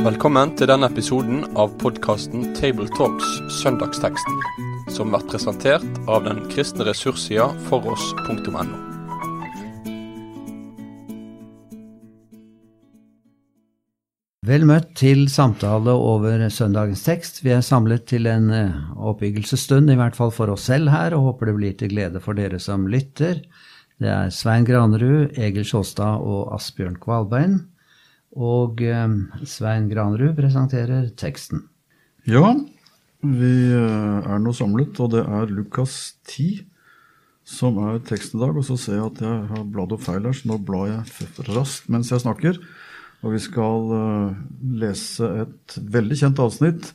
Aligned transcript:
Velkommen 0.00 0.52
til 0.54 0.68
denne 0.70 0.86
episoden 0.86 1.40
av 1.58 1.72
podkasten 1.82 2.44
Tabletalks 2.54 3.32
Søndagsteksten, 3.56 4.36
som 4.94 5.10
blir 5.10 5.24
presentert 5.26 5.82
av 6.06 6.22
den 6.28 6.44
kristne 6.52 6.86
ressurssida 6.86 7.48
foross.no. 7.66 8.62
Vel 14.46 14.68
møtt 14.70 14.94
til 15.02 15.26
samtale 15.34 15.96
over 15.98 16.46
søndagens 16.46 17.02
tekst. 17.08 17.42
Vi 17.42 17.50
er 17.56 17.66
samlet 17.66 18.06
til 18.06 18.30
en 18.30 18.48
eh, 18.54 18.78
oppbyggelsesstund, 18.94 19.90
i 19.90 19.98
hvert 19.98 20.14
fall 20.14 20.30
for 20.30 20.54
oss 20.54 20.70
selv 20.70 20.94
her, 20.94 21.18
og 21.18 21.26
håper 21.32 21.50
det 21.50 21.56
blir 21.58 21.74
til 21.82 21.90
glede 21.90 22.22
for 22.22 22.38
dere 22.38 22.62
som 22.62 22.86
lytter. 22.86 23.42
Det 24.00 24.08
er 24.08 24.30
Svein 24.32 24.64
Granerud, 24.64 25.34
Egil 25.36 25.66
Sjåstad 25.68 26.22
og 26.24 26.54
Asbjørn 26.56 26.96
Kvalbein. 27.02 27.58
Og 28.32 28.80
eh, 28.80 29.16
Svein 29.44 29.90
Granerud 29.90 30.38
presenterer 30.38 31.10
teksten. 31.20 31.66
Ja, 32.24 32.54
vi 33.20 33.52
eh, 33.76 34.24
er 34.24 34.40
nå 34.40 34.54
samlet, 34.56 34.96
og 35.04 35.12
det 35.12 35.26
er 35.26 35.52
Lukas 35.52 36.14
10 36.30 36.62
som 37.44 37.76
er 37.84 38.00
teksten 38.08 38.40
i 38.40 38.46
dag. 38.46 38.56
Og 38.56 38.64
så 38.64 38.78
ser 38.80 38.96
jeg 38.96 39.10
at 39.10 39.22
jeg 39.26 39.44
har 39.52 39.68
bladd 39.68 39.92
opp 39.92 40.06
feil 40.06 40.24
her, 40.24 40.36
så 40.38 40.48
nå 40.48 40.56
blar 40.64 40.88
jeg 40.88 41.28
raskt 41.52 41.92
mens 41.92 42.12
jeg 42.14 42.24
snakker. 42.24 42.56
Og 43.20 43.34
vi 43.34 43.44
skal 43.44 43.90
uh, 43.92 44.36
lese 44.80 45.28
et 45.42 45.80
veldig 45.92 46.16
kjent 46.22 46.40
avsnitt 46.40 46.94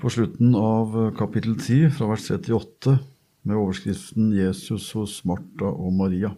på 0.00 0.08
slutten 0.08 0.56
av 0.56 0.96
kapittel 1.18 1.58
10, 1.58 1.90
fra 1.98 2.08
vers 2.14 2.30
38, 2.32 2.96
med 3.44 3.56
overskriften 3.56 4.32
'Jesus 4.32 4.92
hos 4.96 5.24
Martha 5.24 5.68
og 5.68 5.92
Maria'. 5.92 6.34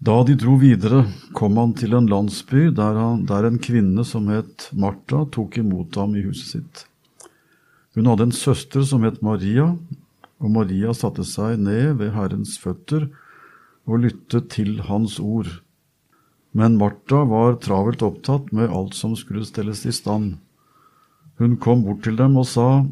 Da 0.00 0.22
de 0.28 0.34
dro 0.36 0.58
videre, 0.60 1.06
kom 1.32 1.56
han 1.56 1.72
til 1.72 1.94
en 1.96 2.08
landsby 2.10 2.68
der, 2.68 2.98
han, 3.00 3.24
der 3.24 3.48
en 3.48 3.58
kvinne 3.58 4.04
som 4.04 4.28
het 4.28 4.68
Martha, 4.76 5.24
tok 5.32 5.56
imot 5.56 5.96
ham 5.96 6.16
i 6.16 6.24
huset 6.26 6.50
sitt. 6.52 6.84
Hun 7.96 8.10
hadde 8.10 8.28
en 8.28 8.36
søster 8.36 8.84
som 8.84 9.06
het 9.08 9.22
Maria, 9.24 9.70
og 10.36 10.52
Maria 10.52 10.92
satte 10.92 11.24
seg 11.24 11.56
ned 11.64 11.96
ved 11.96 12.12
Herrens 12.12 12.58
føtter 12.60 13.08
og 13.88 14.02
lyttet 14.04 14.50
til 14.52 14.82
hans 14.84 15.16
ord. 15.16 15.48
Men 16.52 16.76
Martha 16.76 17.22
var 17.24 17.56
travelt 17.64 18.04
opptatt 18.04 18.52
med 18.52 18.68
alt 18.68 18.92
som 18.98 19.16
skulle 19.16 19.48
stelles 19.48 19.86
i 19.88 19.94
stand. 19.96 20.36
Hun 21.40 21.56
kom 21.56 21.86
bort 21.88 22.04
til 22.04 22.20
dem 22.20 22.36
og 22.36 22.44
sa, 22.48 22.84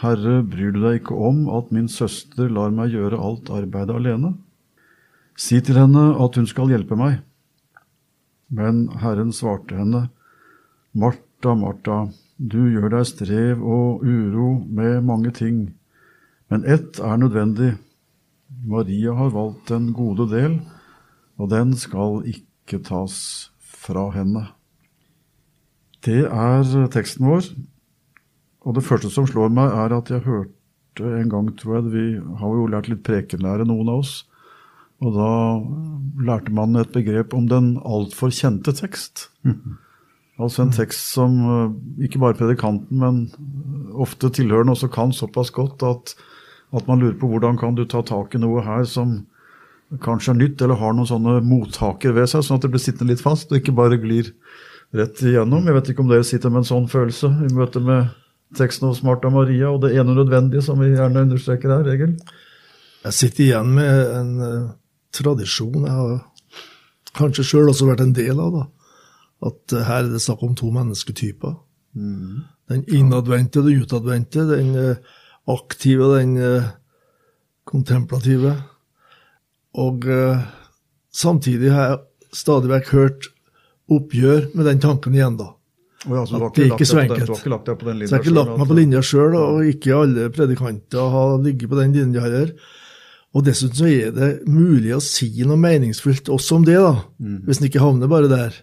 Herre, 0.00 0.40
bryr 0.40 0.72
du 0.72 0.80
deg 0.80 1.02
ikke 1.02 1.16
om 1.28 1.42
at 1.52 1.72
min 1.74 1.88
søster 1.92 2.48
lar 2.48 2.72
meg 2.72 2.94
gjøre 2.94 3.18
alt 3.20 3.50
arbeidet 3.52 3.98
alene? 3.98 4.32
Si 5.36 5.58
til 5.64 5.76
henne 5.76 6.14
at 6.24 6.38
hun 6.40 6.48
skal 6.48 6.72
hjelpe 6.72 6.96
meg. 6.96 7.18
Men 8.48 8.86
Herren 9.02 9.34
svarte 9.36 9.76
henne, 9.76 10.08
Martha, 10.96 11.52
Martha, 11.54 11.98
du 12.40 12.64
gjør 12.72 12.88
deg 12.96 13.06
strev 13.10 13.60
og 13.60 14.00
uro 14.02 14.48
med 14.64 15.04
mange 15.04 15.30
ting, 15.36 15.58
men 16.50 16.64
ett 16.64 16.98
er 16.98 17.20
nødvendig. 17.20 17.74
Maria 18.66 19.12
har 19.14 19.30
valgt 19.36 19.68
den 19.68 19.92
gode 19.94 20.26
del, 20.32 20.56
og 21.38 21.52
den 21.52 21.76
skal 21.78 22.24
ikke 22.26 22.80
tas 22.88 23.50
fra 23.60 24.08
henne. 24.16 24.48
Det 26.00 26.24
er 26.24 26.88
teksten 26.90 27.28
vår. 27.28 27.52
Og 28.66 28.76
det 28.76 28.84
første 28.84 29.10
som 29.12 29.28
slår 29.28 29.52
meg, 29.56 29.72
er 29.72 29.94
at 29.96 30.10
jeg 30.12 30.26
hørte 30.26 31.12
en 31.20 31.30
gang, 31.32 31.52
tror 31.56 31.78
jeg 31.78 31.92
Vi 31.94 32.06
har 32.40 32.56
jo 32.58 32.66
lært 32.68 32.90
litt 32.90 33.04
prekenlære, 33.06 33.66
noen 33.68 33.88
av 33.88 34.02
oss. 34.02 34.24
Og 35.00 35.14
da 35.16 35.30
lærte 36.28 36.52
man 36.52 36.76
et 36.76 36.92
begrep 36.92 37.32
om 37.36 37.46
den 37.48 37.78
altfor 37.84 38.32
kjente 38.34 38.76
tekst. 38.76 39.30
Altså 40.40 40.62
en 40.64 40.70
tekst 40.72 41.10
som 41.12 41.34
eh, 41.44 42.04
ikke 42.06 42.20
bare 42.22 42.36
predikanten, 42.38 42.96
men 42.96 43.26
ofte 43.92 44.30
tilhørende 44.32 44.72
også 44.72 44.88
kan 44.88 45.12
såpass 45.12 45.50
godt 45.52 45.84
at, 45.84 46.14
at 46.72 46.86
man 46.88 47.02
lurer 47.02 47.18
på 47.20 47.28
hvordan 47.28 47.58
kan 47.60 47.76
du 47.76 47.82
ta 47.84 48.00
tak 48.00 48.32
i 48.32 48.40
noe 48.40 48.62
her 48.64 48.86
som 48.88 49.18
kanskje 50.00 50.32
er 50.32 50.38
nytt 50.38 50.62
eller 50.62 50.80
har 50.80 50.94
noen 50.96 51.10
sånne 51.10 51.40
mottaker 51.44 52.14
ved 52.16 52.30
seg, 52.30 52.46
sånn 52.46 52.60
at 52.60 52.64
det 52.64 52.72
blir 52.72 52.82
sittende 52.82 53.12
litt 53.12 53.24
fast 53.24 53.52
og 53.52 53.58
ikke 53.58 53.74
bare 53.76 54.00
glir 54.00 54.30
rett 54.96 55.20
igjennom. 55.20 55.66
Jeg 55.66 55.76
vet 55.76 55.92
ikke 55.92 56.04
om 56.06 56.10
dere 56.14 56.26
sitter 56.26 56.52
med 56.52 56.62
en 56.62 56.70
sånn 56.70 56.88
følelse 56.88 57.30
i 57.44 57.52
møte 57.52 57.82
med 57.84 58.08
teksten 58.58 58.88
hos 58.88 59.02
Martha 59.06 59.30
Maria 59.32 59.70
og 59.70 59.82
det 59.84 59.92
ene 59.98 60.14
nødvendige 60.16 60.64
som 60.64 60.80
vi 60.80 60.92
gjerne 60.92 61.24
understreker 61.26 61.72
her, 61.76 61.90
Egil? 61.92 62.16
Jeg 63.04 63.16
sitter 63.16 63.44
igjen 63.46 63.72
med 63.76 64.12
en 64.18 64.32
uh, 64.42 64.70
tradisjon 65.14 65.86
jeg 65.86 65.94
har 65.96 66.18
kanskje 67.16 67.46
sjøl 67.46 67.70
også 67.72 67.88
vært 67.88 68.04
en 68.04 68.14
del 68.16 68.38
av. 68.38 68.56
da, 68.56 68.64
At 69.50 69.76
uh, 69.76 69.84
her 69.86 70.04
er 70.04 70.10
det 70.12 70.22
snakk 70.24 70.42
om 70.46 70.56
to 70.58 70.70
mennesketyper. 70.74 71.56
Mm. 71.96 72.42
Den 72.70 72.84
innadvendte 72.86 73.62
og 73.62 73.70
den 73.70 73.84
utadvendte. 73.84 74.46
Den 74.50 74.74
uh, 74.76 75.16
aktive 75.50 76.06
og 76.06 76.18
den 76.18 76.36
kontemplative. 77.66 78.52
Og 79.80 80.04
samtidig 81.14 81.70
har 81.72 81.88
jeg 81.88 81.98
stadig 82.34 82.70
vekk 82.70 82.90
hørt 82.94 83.28
oppgjør 83.90 84.48
med 84.54 84.68
den 84.68 84.82
tanken 84.82 85.16
igjen, 85.16 85.38
da. 85.38 85.52
Oh 86.08 86.16
ja, 86.16 86.22
at 86.24 86.54
det 86.56 86.64
er 86.64 86.70
ikke 86.72 86.88
så 86.88 87.02
enkelt. 87.02 87.26
Du 87.28 87.34
har 87.34 87.42
ikke 87.42 87.52
lagt 87.52 87.66
deg 87.68 87.80
på 87.80 87.88
den 87.90 87.98
linja 88.00 88.08
Så 88.08 88.14
jeg 88.14 88.22
har 88.22 88.28
ikke 88.28 88.36
lagt 88.38 88.60
meg 88.60 88.70
på 88.70 88.76
linja 88.78 89.02
sjøl, 89.04 89.34
og 89.36 89.66
ikke 89.68 89.98
alle 89.98 90.30
predikanter 90.32 91.10
har 91.12 91.34
ligget 91.44 91.72
på 91.72 91.80
den 91.80 91.96
linja 91.98 92.22
heller. 92.24 92.54
Og 93.36 93.44
dessuten 93.46 93.76
så 93.78 93.90
er 93.90 94.14
det 94.16 94.30
mulig 94.48 94.94
å 94.96 95.02
si 95.04 95.28
noe 95.46 95.60
meningsfullt 95.60 96.32
også 96.32 96.56
om 96.56 96.64
det, 96.66 96.78
da. 96.80 96.96
Mm. 97.20 97.38
Hvis 97.46 97.60
en 97.60 97.68
ikke 97.68 97.82
havner 97.84 98.10
bare 98.10 98.30
der. 98.32 98.56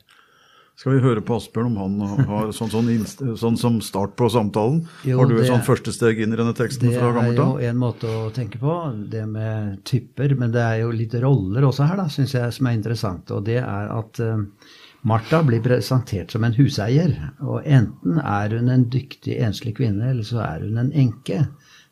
Skal 0.78 0.94
vi 0.94 1.02
høre 1.02 1.24
på 1.26 1.38
Asbjørn 1.40 1.72
om 1.72 1.78
han 2.02 2.26
har 2.30 2.50
sånn, 2.54 2.70
sånn, 2.70 2.90
sånn 3.38 3.56
som 3.58 3.78
start 3.82 4.12
på 4.20 4.28
samtalen? 4.30 4.84
Jo, 5.10 5.22
har 5.22 5.30
du 5.30 5.40
et 5.40 5.48
sånn 5.50 5.64
første 5.66 5.94
steg 5.94 6.20
inn 6.22 6.36
i 6.36 6.38
denne 6.38 6.54
teksten 6.58 6.92
fra 6.94 7.14
Gammeltall? 7.16 7.56
Det 7.58 7.64
er 7.64 7.70
jo 7.70 7.74
en 7.74 7.80
måte 7.82 8.12
å 8.12 8.28
tenke 8.34 8.62
på, 8.62 8.76
det 9.10 9.24
med 9.30 9.80
typer. 9.90 10.36
Men 10.38 10.54
det 10.54 10.62
er 10.62 10.84
jo 10.84 10.92
litt 10.94 11.16
roller 11.22 11.66
også 11.70 11.88
her, 11.90 11.98
da, 12.02 12.06
syns 12.14 12.36
jeg, 12.38 12.54
som 12.60 12.70
er 12.70 12.78
interessant. 12.78 13.34
Og 13.34 13.42
det 13.48 13.58
er 13.64 13.90
at 13.96 14.22
uh, 14.22 14.76
Martha 15.02 15.44
blir 15.44 15.62
presentert 15.62 16.32
som 16.32 16.44
en 16.44 16.56
huseier. 16.58 17.14
Og 17.46 17.66
enten 17.66 18.20
er 18.22 18.56
hun 18.56 18.70
en 18.72 18.88
dyktig 18.92 19.38
enslig 19.44 19.78
kvinne, 19.78 20.12
eller 20.12 20.26
så 20.28 20.42
er 20.46 20.66
hun 20.66 20.80
en 20.82 20.94
enke. 20.94 21.44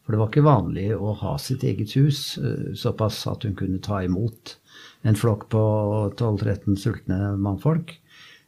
For 0.06 0.14
det 0.14 0.22
var 0.22 0.32
ikke 0.32 0.46
vanlig 0.46 0.90
å 0.96 1.16
ha 1.22 1.36
sitt 1.42 1.64
eget 1.66 1.96
hus 1.98 2.38
uh, 2.42 2.74
såpass 2.78 3.24
at 3.30 3.46
hun 3.46 3.56
kunne 3.58 3.82
ta 3.82 4.04
imot 4.06 4.58
en 5.06 5.18
flokk 5.18 5.48
på 5.54 5.64
12-13 6.18 6.78
sultne 6.82 7.20
mannfolk. 7.42 7.96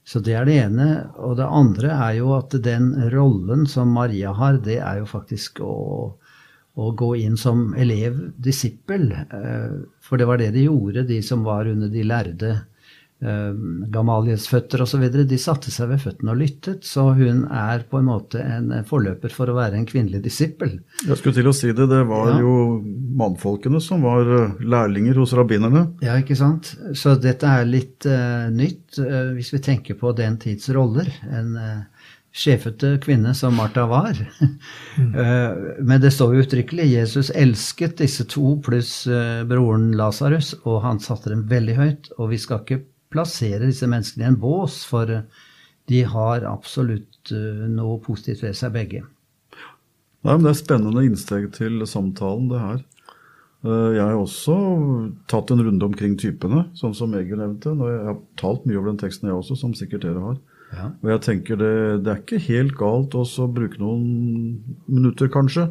Så 0.07 0.21
det 0.23 0.37
er 0.39 0.45
det 0.47 0.59
ene. 0.67 0.87
Og 1.19 1.35
det 1.39 1.49
andre 1.49 1.91
er 1.95 2.19
jo 2.19 2.31
at 2.37 2.55
den 2.63 2.93
rollen 3.13 3.65
som 3.69 3.91
Maria 3.93 4.31
har, 4.37 4.61
det 4.63 4.79
er 4.79 5.01
jo 5.01 5.09
faktisk 5.09 5.59
å, 5.65 5.73
å 6.77 6.91
gå 6.97 7.11
inn 7.19 7.35
som 7.37 7.73
elev, 7.75 8.21
disippel. 8.39 9.09
Eh, 9.11 9.73
for 9.99 10.21
det 10.21 10.29
var 10.29 10.39
det 10.39 10.53
de 10.55 10.63
gjorde, 10.69 11.03
de 11.09 11.19
som 11.25 11.43
var 11.43 11.67
under 11.67 11.91
de 11.91 12.05
lærde 12.07 12.53
Eh, 12.53 12.76
Gamaliels 13.17 14.45
føtter 14.45 14.83
osv. 14.83 15.01
De 15.09 15.39
satte 15.41 15.71
seg 15.73 15.89
ved 15.89 16.01
føttene 16.03 16.33
og 16.35 16.37
lyttet. 16.37 16.85
Så 16.85 17.07
hun 17.17 17.45
er 17.49 17.81
på 17.89 17.97
en 17.97 18.09
måte 18.11 18.41
en 18.43 18.69
forløper 18.85 19.33
for 19.33 19.49
å 19.49 19.55
være 19.57 19.79
en 19.79 19.87
kvinnelig 19.89 20.21
disippel. 20.27 20.75
Jeg 21.01 21.17
skulle 21.17 21.39
til 21.39 21.49
å 21.49 21.55
si 21.55 21.71
det. 21.73 21.87
Det 21.89 22.03
var 22.09 22.35
ja. 22.35 22.41
jo 22.45 22.77
mannfolkene 23.17 23.81
som 23.81 24.05
var 24.05 24.29
eh, 24.29 24.59
lærlinger 24.61 25.17
hos 25.17 25.33
rabbinerne. 25.37 25.87
Ja, 26.05 26.17
ikke 26.21 26.37
sant. 26.37 26.75
Så 26.97 27.15
dette 27.21 27.49
er 27.49 27.65
litt 27.65 28.05
uh, 28.05 28.51
nytt 28.53 28.99
uh, 29.01 29.33
hvis 29.37 29.49
vi 29.55 29.63
tenker 29.65 29.97
på 29.97 30.13
den 30.17 30.37
tids 30.41 30.69
roller. 30.75 31.09
En 31.33 31.55
uh, 31.57 32.11
sjefete 32.37 32.99
kvinne 33.01 33.33
som 33.33 33.55
Martha 33.57 33.87
var. 33.89 34.19
mm. 34.99 35.15
Men 35.89 36.03
det 36.03 36.11
står 36.13 36.35
jo 36.35 36.43
uttrykkelig 36.45 36.85
Jesus 36.91 37.31
elsket 37.33 37.97
disse 38.03 38.27
to 38.29 38.59
pluss 38.61 39.07
broren 39.49 39.89
Lasarus, 39.97 40.51
og 40.67 40.83
han 40.83 41.01
satte 41.01 41.33
dem 41.33 41.47
veldig 41.49 41.77
høyt. 41.79 42.11
Og 42.19 42.29
vi 42.35 42.37
skal 42.43 42.61
ikke 42.61 42.83
plassere 43.13 43.69
disse 43.69 43.87
menneskene 43.89 44.25
i 44.25 44.31
en 44.31 44.39
bås, 44.41 44.81
for 44.87 45.11
de 45.87 46.01
har 46.03 46.47
absolutt 46.47 47.31
eh, 47.31 47.63
noe 47.71 47.99
positivt 48.03 48.43
ved 48.43 48.57
seg, 48.59 48.73
begge. 48.75 49.03
Nei, 50.25 50.33
men 50.33 50.43
Det 50.43 50.51
er 50.51 50.59
spennende 50.59 51.05
innsteg 51.07 51.49
til 51.55 51.79
samtalen, 51.87 52.49
det 52.51 52.63
her. 52.63 52.81
Eh, 53.63 53.91
jeg 53.95 54.03
har 54.03 54.17
også 54.17 54.57
tatt 55.31 55.53
en 55.53 55.63
runde 55.63 55.87
omkring 55.87 56.17
typene, 56.19 56.65
sånn 56.77 56.95
som 56.97 57.15
Egil 57.17 57.39
nevnte. 57.39 57.71
Jeg 57.71 58.03
har 58.09 58.19
talt 58.39 58.67
mye 58.67 58.81
over 58.81 58.91
den 58.91 59.01
teksten, 59.01 59.31
jeg 59.31 59.39
også, 59.39 59.59
som 59.59 59.75
sikkert 59.77 60.03
dere 60.07 60.25
har. 60.25 60.37
Ja. 60.75 60.89
Og 60.99 61.13
jeg 61.13 61.23
tenker 61.23 61.59
det, 61.61 61.73
det, 62.03 62.11
er 62.11 62.19
ikke 62.19 62.43
helt 62.49 62.75
galt 62.75 63.15
også 63.15 63.45
å 63.45 63.53
bruke 63.55 63.79
noen 63.79 64.59
minutter, 64.91 65.31
kanskje, 65.31 65.69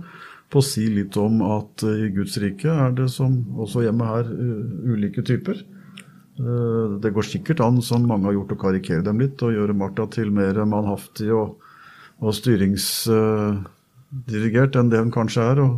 på 0.49 0.63
å 0.63 0.65
si 0.65 0.87
litt 0.95 1.17
om 1.21 1.43
at 1.45 1.83
i 1.91 2.09
Guds 2.15 2.39
rike 2.41 2.71
er 2.71 2.95
det 2.97 3.11
som 3.13 3.35
også 3.61 3.83
hjemme 3.85 4.07
her 4.09 4.31
ulike 4.87 5.25
typer. 5.27 5.59
Eh, 6.39 7.01
det 7.01 7.11
går 7.17 7.23
sikkert 7.25 7.61
an, 7.65 7.83
som 7.83 8.07
mange 8.09 8.25
har 8.29 8.35
gjort, 8.37 8.53
å 8.53 8.57
karikere 8.67 9.03
dem 9.05 9.21
litt 9.23 9.43
og 9.45 9.53
gjøre 9.57 9.75
Martha 9.77 10.07
til 10.13 10.31
mer 10.35 10.55
manhaftig 10.69 11.33
og, 11.33 11.49
og 12.21 12.35
styringsdirigert 12.37 14.77
enn 14.77 14.91
det 14.93 15.01
hun 15.01 15.13
kanskje 15.15 15.43
er. 15.53 15.59
og 15.65 15.73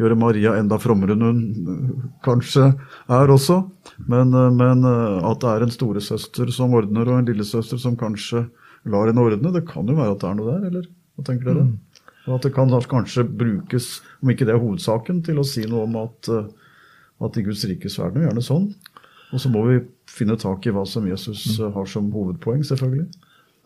gjøre 0.00 0.16
Maria 0.16 0.54
enda 0.56 0.78
frommere 0.80 1.12
enn 1.12 1.24
hun 1.24 1.40
eh, 1.68 1.76
kanskje 2.24 2.64
er 3.12 3.28
også. 3.32 3.56
Men, 4.08 4.34
eh, 4.36 4.50
men 4.52 4.84
at 4.84 5.40
det 5.40 5.48
er 5.48 5.62
en 5.64 5.72
storesøster 5.72 6.50
som 6.52 6.74
ordner, 6.76 7.08
og 7.08 7.18
en 7.20 7.28
lillesøster 7.32 7.78
som 7.80 7.96
kanskje 7.96 8.50
lar 8.92 9.06
henne 9.08 9.22
ordne, 9.22 9.52
det 9.54 9.68
kan 9.68 9.86
jo 9.88 9.94
være 9.96 10.12
at 10.16 10.20
det 10.20 10.28
er 10.28 10.34
noe 10.36 10.50
der, 10.50 10.62
eller 10.68 10.84
hva 11.16 11.22
tenker 11.24 11.44
dere? 11.48 11.64
Og 12.26 12.32
at 12.36 12.44
det 12.46 12.54
kan 12.54 12.68
kanskje 12.90 13.22
brukes, 13.24 14.02
om 14.22 14.30
ikke 14.30 14.46
det 14.46 14.54
er 14.54 14.62
hovedsaken, 14.62 15.22
til 15.26 15.38
å 15.40 15.44
si 15.46 15.62
noe 15.70 15.82
om 15.88 15.94
at, 16.02 16.20
at 17.22 17.36
i 17.38 17.44
Guds 17.46 17.64
rike 17.70 17.88
så 17.90 18.00
er 18.06 18.10
gjerne 18.26 18.42
sånn. 18.44 18.66
Og 19.32 19.40
så 19.40 19.48
må 19.48 19.64
vi 19.68 19.80
finne 20.10 20.36
tak 20.40 20.66
i 20.66 20.74
hva 20.74 20.84
som 20.88 21.06
Jesus 21.08 21.56
har 21.60 21.88
som 21.88 22.10
hovedpoeng, 22.12 22.64
selvfølgelig. 22.68 23.08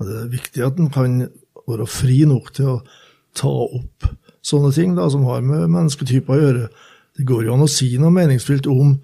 Det 0.02 0.20
er 0.20 0.30
viktig 0.30 0.64
at 0.64 0.78
en 0.78 0.92
kan 0.92 1.18
være 1.66 1.86
fri 1.90 2.20
nok 2.28 2.52
til 2.54 2.76
å 2.76 2.80
ta 3.36 3.50
opp 3.50 4.06
sånne 4.46 4.70
ting 4.74 4.94
da, 4.96 5.08
som 5.10 5.26
har 5.26 5.42
med 5.44 5.66
mennesketyper 5.72 6.34
å 6.34 6.40
gjøre. 6.40 6.68
Det 7.16 7.26
går 7.26 7.46
jo 7.46 7.56
an 7.56 7.64
å 7.64 7.70
si 7.70 7.88
noe 7.98 8.14
meningsfylt 8.14 8.68
om 8.70 8.96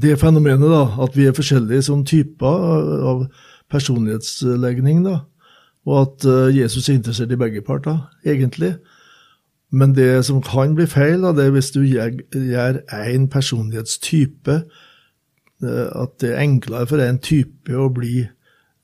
det 0.00 0.16
fenomenet, 0.20 0.70
da, 0.72 0.86
at 1.04 1.16
vi 1.18 1.26
er 1.28 1.36
forskjellige 1.36 1.84
som 1.90 2.06
typer 2.08 3.04
av 3.10 3.26
personlighetslegning. 3.72 5.02
da, 5.04 5.20
Og 5.86 5.98
at 6.00 6.24
eh, 6.24 6.56
Jesus 6.62 6.88
er 6.88 6.96
interessert 6.96 7.32
i 7.32 7.40
begge 7.40 7.62
parter, 7.66 7.98
egentlig. 8.24 8.76
Men 9.72 9.94
det 9.96 10.24
som 10.24 10.42
kan 10.44 10.74
bli 10.76 10.86
feil, 10.86 11.20
da, 11.24 11.32
det 11.36 11.46
er 11.46 11.54
hvis 11.54 11.72
du 11.74 11.82
gjør 11.82 12.80
én 13.02 13.28
personlighetstype 13.28 14.62
At 15.62 16.18
det 16.22 16.32
er 16.32 16.42
enklere 16.42 16.88
for 16.90 17.02
en 17.04 17.20
type 17.22 17.76
å 17.76 17.88
bli 17.92 18.26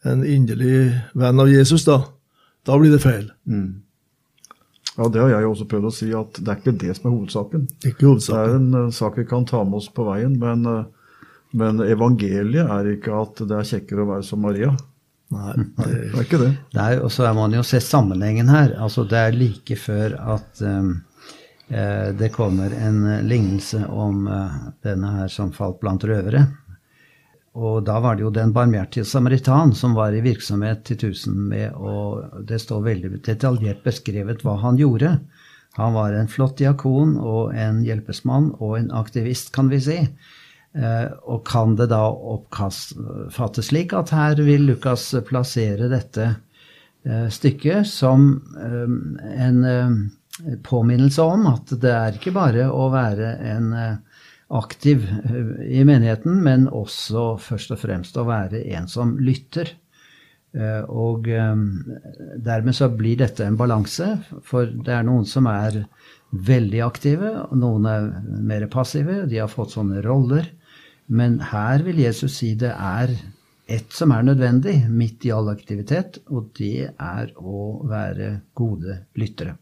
en 0.07 0.25
inderlig 0.25 0.93
venn 1.19 1.41
av 1.43 1.51
Jesus, 1.51 1.85
da. 1.89 2.03
Da 2.67 2.79
blir 2.79 2.93
det 2.93 3.03
feil. 3.03 3.31
Mm. 3.49 3.81
Ja, 4.99 5.09
Det 5.09 5.21
har 5.23 5.31
jeg 5.31 5.47
også 5.47 5.67
prøvd 5.71 5.89
å 5.89 5.95
si, 5.95 6.11
at 6.17 6.39
det 6.43 6.53
er 6.53 6.61
ikke 6.61 6.79
det 6.83 6.95
som 6.97 7.09
er 7.09 7.15
hovedsaken. 7.15 7.67
Ikke 7.87 8.09
hovedsaken. 8.09 8.39
Det 8.39 8.51
er 8.51 8.57
en 8.59 8.89
uh, 8.91 8.95
sak 8.95 9.19
vi 9.21 9.27
kan 9.31 9.47
ta 9.47 9.63
med 9.65 9.79
oss 9.79 9.89
på 9.95 10.07
veien, 10.09 10.35
men, 10.43 10.67
uh, 10.67 11.19
men, 11.59 11.83
evangeliet 11.87 12.67
er 12.67 12.93
ikke 12.97 13.15
at 13.15 13.43
det 13.47 13.59
er 13.61 13.69
kjekkere 13.73 14.05
å 14.05 14.09
være 14.13 14.27
som 14.27 14.43
Maria. 14.43 14.73
Nei, 15.35 15.55
det, 15.55 15.87
det 15.87 16.09
er 16.17 16.25
ikke 16.25 16.43
det. 16.43 16.51
Nei, 16.75 16.91
og 16.99 17.13
så 17.15 17.29
må 17.31 17.45
man 17.45 17.55
jo 17.55 17.63
se 17.67 17.79
sammenhengen 17.85 18.51
her. 18.51 18.73
Altså, 18.81 19.05
Det 19.07 19.21
er 19.23 19.37
like 19.37 19.77
før 19.79 20.17
at 20.35 20.63
um, 20.65 20.95
eh, 21.69 22.09
det 22.17 22.31
kommer 22.33 22.73
en 22.73 23.03
lignelse 23.29 23.83
om 23.87 24.25
uh, 24.27 24.57
denne 24.83 25.13
her 25.21 25.31
som 25.31 25.53
falt 25.55 25.79
blant 25.85 26.07
røvere. 26.09 26.47
Og 27.59 27.83
da 27.87 27.99
var 28.03 28.17
det 28.17 28.23
jo 28.23 28.31
den 28.35 28.53
barmhjertige 28.55 29.07
samaritan 29.09 29.75
som 29.75 29.97
var 29.99 30.15
i 30.15 30.23
virksomhet 30.23 30.85
til 30.87 31.01
tusen 31.01 31.35
med 31.51 31.75
og 31.75 32.45
Det 32.47 32.61
står 32.63 32.85
veldig 32.87 33.23
detaljert 33.27 33.83
beskrevet 33.87 34.45
hva 34.47 34.55
han 34.63 34.79
gjorde. 34.79 35.17
Han 35.79 35.95
var 35.95 36.15
en 36.15 36.31
flott 36.31 36.59
diakon 36.59 37.17
og 37.19 37.55
en 37.55 37.83
hjelpesmann 37.87 38.53
og 38.59 38.79
en 38.79 38.93
aktivist, 38.95 39.53
kan 39.55 39.71
vi 39.71 39.81
si. 39.83 39.99
Eh, 40.79 41.07
og 41.25 41.47
kan 41.49 41.75
det 41.79 41.89
da 41.91 42.03
oppfattes 42.13 43.71
slik 43.71 43.95
at 43.97 44.13
her 44.15 44.39
vil 44.45 44.67
Lukas 44.69 45.11
plassere 45.27 45.89
dette 45.91 46.27
eh, 46.29 47.27
stykket 47.33 47.89
som 47.89 48.31
eh, 48.59 48.93
en 49.47 50.61
påminnelse 50.63 51.25
om 51.25 51.49
at 51.51 51.73
det 51.83 51.95
er 51.95 52.19
ikke 52.19 52.35
bare 52.37 52.69
å 52.71 52.91
være 52.93 53.33
en 53.49 53.73
aktiv 54.49 55.05
eh, 55.09 55.79
i 55.79 55.85
menigheten, 55.85 56.41
men 56.45 56.69
også 56.69 57.37
først 57.43 57.75
og 57.75 57.83
fremst 57.83 58.17
å 58.17 58.27
være 58.29 58.65
en 58.77 58.89
som 58.91 59.17
lytter. 59.21 59.75
Eh, 60.57 60.85
og 60.89 61.29
eh, 61.29 61.65
dermed 62.45 62.77
så 62.77 62.91
blir 62.93 63.21
dette 63.21 63.45
en 63.45 63.59
balanse, 63.61 64.15
for 64.49 64.71
det 64.71 64.95
er 64.95 65.09
noen 65.09 65.27
som 65.29 65.49
er 65.51 65.83
veldig 66.29 66.81
aktive, 66.85 67.33
og 67.49 67.57
noen 67.61 67.89
er 67.89 68.09
mer 68.45 68.69
passive, 68.73 69.25
de 69.29 69.41
har 69.41 69.53
fått 69.53 69.77
sånne 69.77 70.03
roller. 70.05 70.49
Men 71.09 71.39
her 71.53 71.85
vil 71.87 72.01
Jesus 72.03 72.41
si 72.41 72.53
det 72.61 72.75
er 72.75 73.15
ett 73.69 73.93
som 73.93 74.13
er 74.13 74.25
nødvendig 74.25 74.75
midt 74.89 75.25
i 75.29 75.33
all 75.33 75.49
aktivitet, 75.53 76.23
og 76.33 76.51
det 76.57 76.89
er 76.89 77.33
å 77.37 77.85
være 77.89 78.31
gode 78.57 79.03
lyttere. 79.21 79.57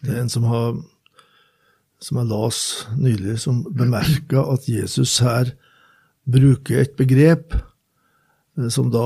Det 0.00 0.14
er 0.14 0.22
en 0.22 0.32
som 0.32 0.46
har 0.46 0.78
som 2.00 2.20
jeg 2.20 2.30
las 2.30 2.60
nylig, 2.96 3.36
som 3.42 3.60
bemerka 3.76 4.44
at 4.54 4.68
Jesus 4.68 5.18
her 5.20 5.52
bruker 6.30 6.80
et 6.80 6.96
begrep 6.96 7.56
eh, 7.56 8.68
som 8.72 8.88
da 8.92 9.04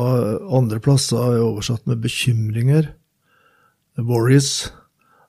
andre 0.55 0.81
plasser 0.83 1.19
er 1.19 1.43
oversatt 1.43 1.89
med 1.91 2.03
bekymringer, 2.05 2.93
worries. 3.99 4.73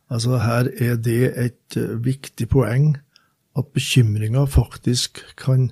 Altså 0.10 0.38
her 0.42 0.70
er 0.82 1.00
det 1.02 1.34
et 1.34 1.78
eh, 1.78 1.96
viktig 2.06 2.50
poeng 2.54 2.94
at 3.58 3.72
bekymringer 3.74 4.46
faktisk 4.46 5.24
kan 5.40 5.72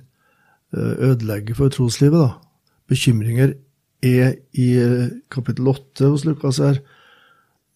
eh, 0.74 0.94
ødelegge 1.10 1.54
for 1.54 1.70
troslivet. 1.70 2.18
da. 2.18 2.32
Bekymringer 2.90 3.54
er 4.04 4.34
i 4.52 4.66
kapittel 5.32 5.68
8 5.68 6.10
hos 6.10 6.26
Lukas 6.26 6.58
her 6.60 6.82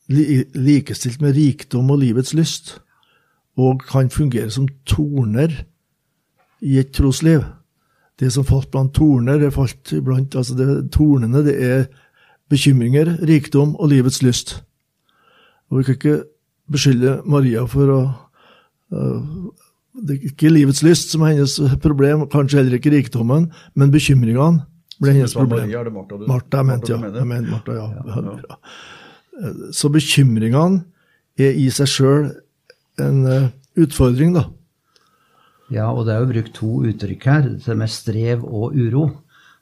likestilt 0.08 1.22
med 1.24 1.36
rikdom 1.36 1.90
og 1.90 2.02
livets 2.02 2.34
lyst 2.36 2.74
og 3.58 3.82
kan 3.88 4.10
fungere 4.10 4.50
som 4.55 4.69
torner 4.87 5.52
i 6.62 6.78
et 6.78 6.93
trosliv. 6.94 7.43
Det 8.19 8.31
som 8.34 8.46
falt 8.46 8.70
blant 8.70 8.94
torner, 8.94 9.38
det 9.38 9.52
falt 9.55 9.93
blant 10.05 10.34
altså 10.38 10.56
det, 10.58 10.69
Tornene 10.94 11.43
det 11.46 11.55
er 11.62 11.84
bekymringer, 12.50 13.19
rikdom 13.26 13.76
og 13.76 13.90
livets 13.93 14.22
lyst. 14.22 14.60
Og 15.70 15.78
Vi 15.78 15.84
kan 15.84 15.99
ikke 15.99 16.22
beskylde 16.70 17.20
Maria 17.26 17.64
for 17.69 17.93
å 17.93 18.00
uh, 18.94 19.22
Det 19.99 20.14
er 20.14 20.26
ikke 20.31 20.50
livets 20.52 20.82
lyst 20.87 21.11
som 21.12 21.25
er 21.26 21.34
hennes 21.34 21.58
problem, 21.82 22.28
kanskje 22.31 22.61
heller 22.61 22.78
ikke 22.78 22.93
rikdommen, 22.94 23.49
men 23.75 23.90
bekymringene 23.90 24.62
ble 25.02 25.14
hennes 25.16 25.34
problem. 25.34 25.66
Maria, 25.66 25.82
det 25.84 25.93
Martha, 25.93 26.19
du, 26.19 26.26
Martha, 26.31 26.61
jeg 26.61 26.69
mente, 26.69 26.93
ja. 26.93 27.11
Jeg 27.19 27.26
mente 27.26 27.50
Martha, 27.50 27.75
ja. 27.75 27.88
ja, 28.06 28.37
ja. 28.46 29.72
Så 29.75 29.90
bekymringene 29.90 30.84
er 31.38 31.58
i 31.58 31.66
seg 31.75 31.90
sjøl 31.90 32.31
en 33.02 33.24
uh, 33.26 33.48
utfordring, 33.78 34.34
da. 34.36 34.48
Ja, 35.72 35.90
og 35.92 36.06
det 36.06 36.14
er 36.14 36.22
jo 36.22 36.32
brukt 36.32 36.54
to 36.56 36.74
uttrykk 36.88 37.26
her, 37.28 37.48
det 37.60 37.76
med 37.76 37.92
strev 37.92 38.44
og 38.46 38.76
uro. 38.76 39.08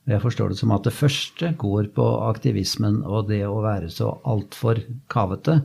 Jeg 0.06 0.22
forstår 0.22 0.52
det 0.52 0.58
som 0.60 0.70
at 0.70 0.84
det 0.86 0.94
første 0.94 1.48
går 1.58 1.88
på 1.96 2.04
aktivismen 2.28 3.00
og 3.02 3.26
det 3.26 3.40
å 3.42 3.58
være 3.64 3.88
så 3.90 4.12
altfor 4.22 4.78
kavete. 5.10 5.56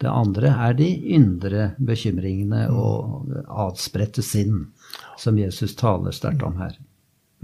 Det 0.00 0.08
andre 0.08 0.54
er 0.68 0.78
de 0.78 0.88
indre 1.12 1.74
bekymringene 1.76 2.62
og 2.72 3.28
adspredte 3.66 4.24
sinn, 4.24 4.70
som 5.20 5.36
Jesus 5.36 5.76
taler 5.76 6.16
sterkt 6.16 6.46
om 6.48 6.56
her. 6.62 6.78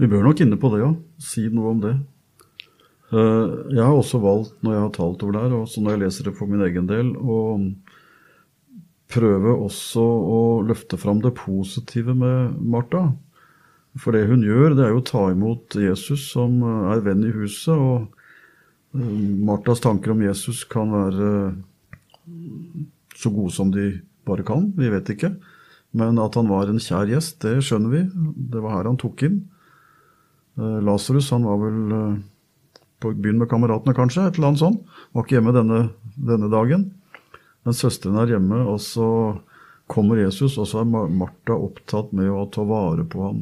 Vi 0.01 0.09
bør 0.09 0.25
nok 0.25 0.41
inne 0.41 0.57
på 0.57 0.73
det, 0.73 0.81
ja. 0.81 0.89
Si 1.21 1.45
noe 1.53 1.75
om 1.75 1.83
det. 1.85 1.93
Eh, 3.13 3.53
jeg 3.77 3.83
har 3.83 3.93
også 3.93 4.19
valgt, 4.21 4.57
når 4.65 4.73
jeg 4.73 4.83
har 4.83 4.95
talt 4.97 5.23
over 5.23 5.37
det 5.37 5.43
her, 5.45 5.55
og 5.61 5.77
når 5.77 5.93
jeg 5.93 6.03
leser 6.07 6.27
det 6.27 6.35
for 6.41 6.49
min 6.49 6.65
egen 6.65 6.89
del, 6.89 7.13
å 7.21 7.37
prøve 9.11 9.53
også 9.55 10.03
å 10.03 10.41
løfte 10.67 10.99
fram 10.99 11.21
det 11.23 11.35
positive 11.37 12.15
med 12.17 12.57
Martha. 12.59 13.09
For 13.97 14.13
det 14.13 14.27
hun 14.29 14.43
gjør, 14.45 14.75
det 14.77 14.85
er 14.85 14.93
jo 14.93 15.01
å 15.01 15.07
ta 15.07 15.23
imot 15.31 15.77
Jesus 15.79 16.27
som 16.33 16.59
eh, 16.61 16.91
er 16.93 17.03
venn 17.05 17.25
i 17.25 17.33
huset. 17.33 17.73
Og 17.73 18.13
Martas 18.97 19.45
Marthas 19.47 19.83
tanker 19.83 20.13
om 20.13 20.23
Jesus 20.25 20.63
kan 20.69 20.93
være 20.93 21.29
så 23.17 23.31
gode 23.33 23.53
som 23.55 23.71
de 23.73 23.89
bare 24.27 24.45
kan. 24.47 24.71
Vi 24.77 24.89
vet 24.93 25.09
ikke. 25.13 25.33
Men 25.97 26.19
at 26.21 26.35
han 26.37 26.49
var 26.51 26.69
en 26.69 26.81
kjær 26.81 27.09
gjest, 27.09 27.39
det 27.45 27.63
skjønner 27.65 27.93
vi. 27.93 28.03
Det 28.53 28.61
var 28.61 28.77
her 28.77 28.89
han 28.91 28.99
tok 29.01 29.23
inn. 29.27 29.41
Eh, 30.59 30.79
Lasarus 30.85 31.31
var 31.33 31.61
vel 31.63 31.95
på 33.01 33.13
byen 33.13 33.37
med 33.37 33.49
kameratene, 33.49 33.93
kanskje. 33.97 34.27
et 34.27 34.37
eller 34.37 34.51
annet 34.51 34.61
sånt. 34.61 34.85
Var 35.13 35.25
ikke 35.25 35.37
hjemme 35.37 35.53
denne, 35.55 35.81
denne 36.17 36.49
dagen. 36.49 36.89
Men 37.67 37.75
søsteren 37.75 38.15
er 38.21 38.29
hjemme, 38.31 38.61
og 38.63 38.79
så 38.79 39.07
kommer 39.91 40.21
Jesus, 40.21 40.55
og 40.55 40.69
så 40.69 40.85
er 40.85 40.87
Martha 40.87 41.55
opptatt 41.55 42.13
med 42.15 42.29
å 42.31 42.45
ta 42.51 42.63
vare 42.67 43.03
på 43.07 43.25
ham 43.25 43.41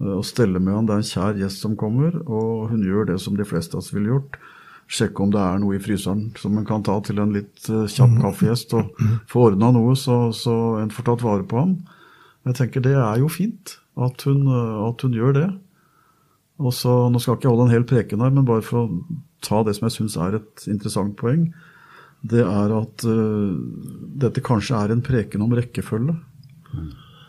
eh, 0.00 0.14
og 0.14 0.24
stelle 0.24 0.62
med 0.62 0.72
ham. 0.72 0.88
Det 0.88 0.94
er 0.94 1.02
en 1.02 1.10
kjær 1.10 1.42
gjest 1.42 1.64
som 1.64 1.76
kommer, 1.76 2.16
og 2.24 2.70
hun 2.72 2.86
gjør 2.86 3.10
det 3.12 3.18
som 3.20 3.36
de 3.36 3.44
fleste 3.48 3.76
av 3.76 3.82
oss 3.82 3.92
ville 3.92 4.14
gjort. 4.14 4.40
Sjekke 4.88 5.20
om 5.20 5.34
det 5.34 5.44
er 5.44 5.60
noe 5.60 5.76
i 5.76 5.82
fryseren 5.84 6.30
som 6.40 6.56
en 6.56 6.64
kan 6.68 6.84
ta 6.86 6.96
til 7.04 7.20
en 7.20 7.36
litt 7.36 7.68
eh, 7.68 7.84
kjapp 7.84 8.16
mm. 8.16 8.18
kaffegjest, 8.24 8.74
og 8.80 9.04
få 9.28 9.46
ordna 9.50 9.74
noe 9.76 9.92
så, 10.00 10.20
så, 10.32 10.58
en 10.80 10.92
får 10.94 11.10
tatt 11.12 11.28
vare 11.28 11.44
på 11.48 11.60
ham. 11.60 11.78
Jeg 12.48 12.62
tenker 12.62 12.88
det 12.88 12.96
er 12.96 13.20
jo 13.20 13.28
fint 13.28 13.76
at 14.00 14.24
hun, 14.24 14.46
eh, 14.48 14.76
at 14.88 15.04
hun 15.04 15.20
gjør 15.20 15.36
det. 15.36 15.48
Og 16.64 16.72
så, 16.72 16.96
Nå 17.12 17.20
skal 17.20 17.36
jeg 17.36 17.42
ikke 17.42 17.52
holde 17.52 17.68
en 17.68 17.76
hel 17.76 17.84
preken 17.86 18.24
her, 18.24 18.32
men 18.32 18.48
bare 18.48 18.64
for 18.64 18.86
å 18.86 19.18
ta 19.44 19.60
det 19.68 19.76
som 19.76 19.86
jeg 19.86 20.00
syns 20.00 20.16
er 20.16 20.40
et 20.40 20.70
interessant 20.72 21.12
poeng 21.20 21.50
det 22.26 22.42
er 22.42 22.72
at 22.74 23.04
uh, 23.06 23.58
dette 24.24 24.42
kanskje 24.44 24.78
er 24.78 24.92
en 24.92 25.04
preken 25.04 25.44
om 25.44 25.54
rekkefølge. 25.54 26.16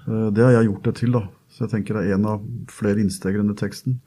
Uh, 0.07 0.29
det 0.33 0.45
har 0.45 0.55
jeg 0.57 0.69
gjort 0.71 0.89
det 0.89 0.95
til, 1.01 1.13
da. 1.13 1.23
Så 1.49 1.65
jeg 1.65 1.73
tenker 1.75 1.97
det 1.97 2.07
er 2.07 2.17
en 2.17 2.29
av 2.29 2.45
flere 2.73 3.01
innsteg 3.03 3.37
i 3.37 3.45
teksten. 3.59 3.99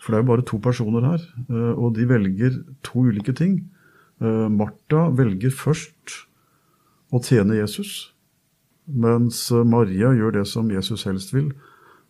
For 0.00 0.12
det 0.12 0.18
er 0.18 0.24
jo 0.24 0.30
bare 0.32 0.46
to 0.48 0.60
personer 0.64 1.04
her, 1.04 1.28
uh, 1.50 1.74
og 1.76 1.94
de 1.98 2.08
velger 2.08 2.62
to 2.86 3.08
ulike 3.10 3.36
ting. 3.36 3.62
Martha 4.24 5.08
velger 5.10 5.50
først 5.52 6.12
å 7.12 7.18
tjene 7.20 7.56
Jesus. 7.58 8.12
Mens 8.86 9.48
Maria 9.50 10.12
gjør 10.14 10.36
det 10.36 10.44
som 10.48 10.70
Jesus 10.70 11.02
helst 11.04 11.34
vil, 11.34 11.50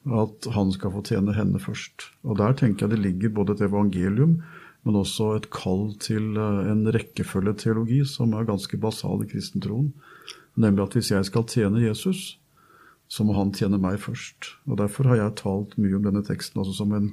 at 0.05 0.47
han 0.53 0.71
skal 0.75 0.93
få 0.93 1.01
tjene 1.09 1.35
henne 1.35 1.59
først. 1.59 2.11
Og 2.29 2.37
der 2.39 2.55
tenker 2.61 2.85
jeg 2.85 2.93
det 2.93 3.01
ligger 3.07 3.33
både 3.41 3.57
et 3.57 3.65
evangelium, 3.67 4.37
men 4.85 5.01
også 5.01 5.31
et 5.39 5.51
kall 5.53 5.95
til 6.01 6.37
en 6.37 6.65
en 6.71 6.93
rekkefølgeteologi 6.93 8.03
som 8.09 8.35
er 8.37 8.49
ganske 8.49 8.77
basal 8.81 9.25
i 9.25 9.29
kristentroen. 9.31 9.93
Nemlig 10.57 10.85
at 10.85 10.97
hvis 10.99 11.11
jeg 11.11 11.25
skal 11.25 11.47
tjene 11.49 11.83
Jesus, 11.83 12.39
så 13.09 13.25
må 13.25 13.35
han 13.37 13.53
tjene 13.53 13.81
meg 13.81 13.99
først. 14.01 14.55
Og 14.69 14.79
Derfor 14.79 15.09
har 15.11 15.21
jeg 15.21 15.37
talt 15.41 15.77
mye 15.79 15.97
om 15.97 16.05
denne 16.05 16.25
teksten 16.25 16.61
også 16.61 16.77
som 16.81 16.93
en 16.97 17.13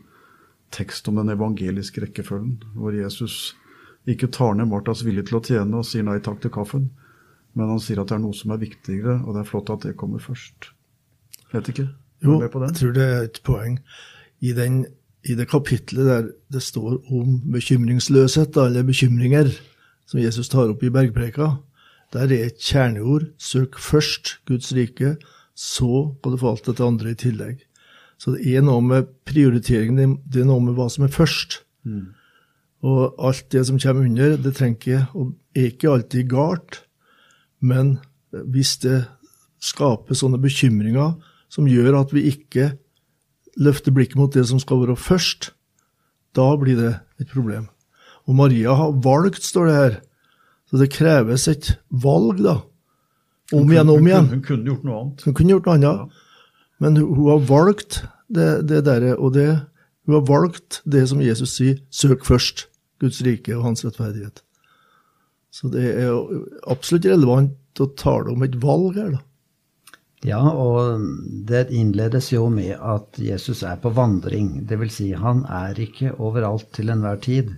tekst 0.71 1.07
om 1.07 1.17
den 1.19 1.33
evangeliske 1.33 2.03
rekkefølgen, 2.03 2.61
hvor 2.75 2.95
Jesus 2.95 3.55
ikke 4.07 4.31
tar 4.31 4.55
ned 4.55 4.69
Martas 4.71 5.03
vilje 5.05 5.27
til 5.27 5.37
å 5.37 5.43
tjene 5.45 5.81
og 5.81 5.87
sier 5.87 6.05
nei 6.07 6.19
takk 6.23 6.39
til 6.41 6.53
kaffen, 6.53 6.89
men 7.53 7.69
han 7.73 7.81
sier 7.83 7.99
at 8.01 8.09
det 8.09 8.17
er 8.17 8.23
noe 8.23 8.37
som 8.37 8.53
er 8.53 8.61
viktigere, 8.61 9.19
og 9.25 9.35
det 9.35 9.43
er 9.43 9.49
flott 9.49 9.69
at 9.73 9.83
det 9.85 9.97
kommer 9.99 10.23
først. 10.23 10.71
Vet 11.51 11.73
ikke. 11.73 11.89
Jo, 12.23 12.37
jeg 12.39 12.75
tror 12.77 12.95
det 12.95 13.03
er 13.03 13.27
et 13.27 13.41
poeng. 13.43 13.79
I, 14.41 14.53
den, 14.57 14.85
i 15.27 15.35
det 15.37 15.47
kapitlet 15.51 16.07
der 16.07 16.29
det 16.51 16.61
står 16.63 16.97
om 17.13 17.39
bekymringsløshet, 17.53 18.57
eller 18.57 18.83
bekymringer, 18.83 19.51
som 20.09 20.19
Jesus 20.19 20.49
tar 20.49 20.71
opp 20.71 20.83
i 20.83 20.91
bergpreka, 20.93 21.55
der 22.13 22.27
er 22.27 22.47
et 22.47 22.59
kjerneord 22.59 23.29
'søk 23.39 23.79
først 23.79 24.39
Guds 24.45 24.73
rike', 24.73 25.15
så 25.55 26.15
kan 26.23 26.31
du 26.31 26.37
få 26.37 26.51
alt 26.51 26.65
dette 26.65 26.83
andre 26.83 27.11
i 27.11 27.15
tillegg. 27.15 27.61
Så 28.17 28.35
det 28.35 28.55
er 28.55 28.61
noe 28.61 28.81
med 28.81 29.07
prioritering, 29.25 29.97
det 29.97 30.41
er 30.41 30.45
noe 30.45 30.61
med 30.61 30.73
hva 30.73 30.89
som 30.89 31.03
er 31.03 31.13
først. 31.13 31.63
Mm. 31.85 32.13
Og 32.83 33.15
alt 33.19 33.51
det 33.51 33.65
som 33.67 33.79
kommer 33.79 34.05
under, 34.05 34.37
det 34.37 34.55
trenger 34.55 34.77
ikke, 34.77 35.07
og 35.13 35.33
er 35.55 35.65
ikke 35.71 35.89
alltid 35.89 36.29
galt, 36.29 36.83
men 37.61 37.99
hvis 38.31 38.77
det 38.77 39.05
skaper 39.61 40.17
sånne 40.17 40.39
bekymringer 40.41 41.13
som 41.51 41.67
gjør 41.69 41.99
at 42.01 42.13
vi 42.13 42.25
ikke 42.31 42.71
løfter 43.59 43.93
blikket 43.95 44.19
mot 44.19 44.33
det 44.33 44.45
som 44.49 44.59
skal 44.61 44.83
være 44.83 44.97
først, 44.99 45.51
da 46.37 46.47
blir 46.59 46.79
det 46.79 46.93
et 47.19 47.31
problem. 47.31 47.67
Og 48.29 48.37
Maria 48.37 48.75
har 48.77 48.93
valgt, 49.03 49.43
står 49.43 49.67
det 49.67 49.75
her. 49.75 49.95
Så 50.69 50.79
det 50.79 50.91
kreves 50.93 51.47
et 51.51 51.73
valg, 51.89 52.39
da. 52.45 52.61
Om 53.51 53.71
igjen 53.73 53.89
og 53.91 53.99
om 53.99 54.07
igjen. 54.07 54.29
Hun 54.31 54.43
kunne 54.45 54.69
gjort 54.69 54.85
noe 54.87 54.99
annet. 55.01 55.25
Hun 55.25 55.35
kunne 55.35 55.55
gjort 55.55 55.67
noe 55.67 55.75
annet, 55.75 55.87
ja. 55.89 56.27
Men 56.81 57.01
hun 57.01 57.27
har 57.27 57.41
valgt 57.49 57.99
det, 58.31 58.49
det 58.69 58.85
derre, 58.87 59.17
og 59.19 59.35
det, 59.35 59.49
hun 60.07 60.15
har 60.15 60.23
valgt 60.29 60.79
det 60.87 61.03
som 61.11 61.21
Jesus 61.21 61.57
sier, 61.57 61.81
søk 61.93 62.23
først 62.25 62.65
Guds 63.03 63.19
rike 63.25 63.53
og 63.57 63.65
hans 63.67 63.83
rettferdighet. 63.85 64.39
Så 65.51 65.67
det 65.73 65.83
er 65.99 66.15
absolutt 66.71 67.09
relevant 67.09 67.83
å 67.83 67.89
tale 67.99 68.31
om 68.31 68.45
et 68.45 68.55
valg 68.63 68.95
her, 68.95 69.11
da. 69.17 69.21
Ja, 70.21 70.41
og 70.53 71.01
det 71.49 71.71
innledes 71.73 72.27
jo 72.29 72.45
med 72.53 72.75
at 72.77 73.17
Jesus 73.17 73.63
er 73.65 73.79
på 73.81 73.89
vandring. 73.97 74.59
Dvs. 74.69 74.93
Si, 74.99 75.07
han 75.17 75.41
er 75.49 75.79
ikke 75.81 76.13
overalt 76.21 76.67
til 76.77 76.93
enhver 76.93 77.17
tid. 77.23 77.55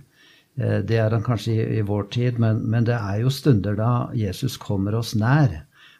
Eh, 0.56 0.78
det 0.86 0.96
er 1.02 1.12
han 1.12 1.26
kanskje 1.26 1.58
i, 1.76 1.82
vår 1.84 2.08
tid, 2.14 2.40
men, 2.40 2.62
men, 2.70 2.86
det 2.88 2.96
er 2.96 3.20
jo 3.20 3.32
stunder 3.32 3.76
da 3.76 3.90
Jesus 4.16 4.56
kommer 4.60 4.96
oss 4.96 5.12
nær. 5.18 5.52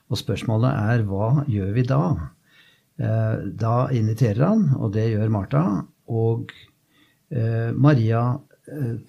Og 0.09 0.21
spørsmålet 0.21 0.73
er 0.95 1.05
hva 1.09 1.45
gjør 1.51 1.75
vi 1.77 1.85
da? 1.91 2.03
Eh, 2.97 3.45
da 3.61 3.77
inviterer 3.93 4.47
han, 4.47 4.69
og 4.79 4.95
det 4.97 5.11
gjør 5.11 5.37
Martha. 5.37 5.65
Og 6.09 6.49
eh, 7.29 7.71
Maria 7.77 8.27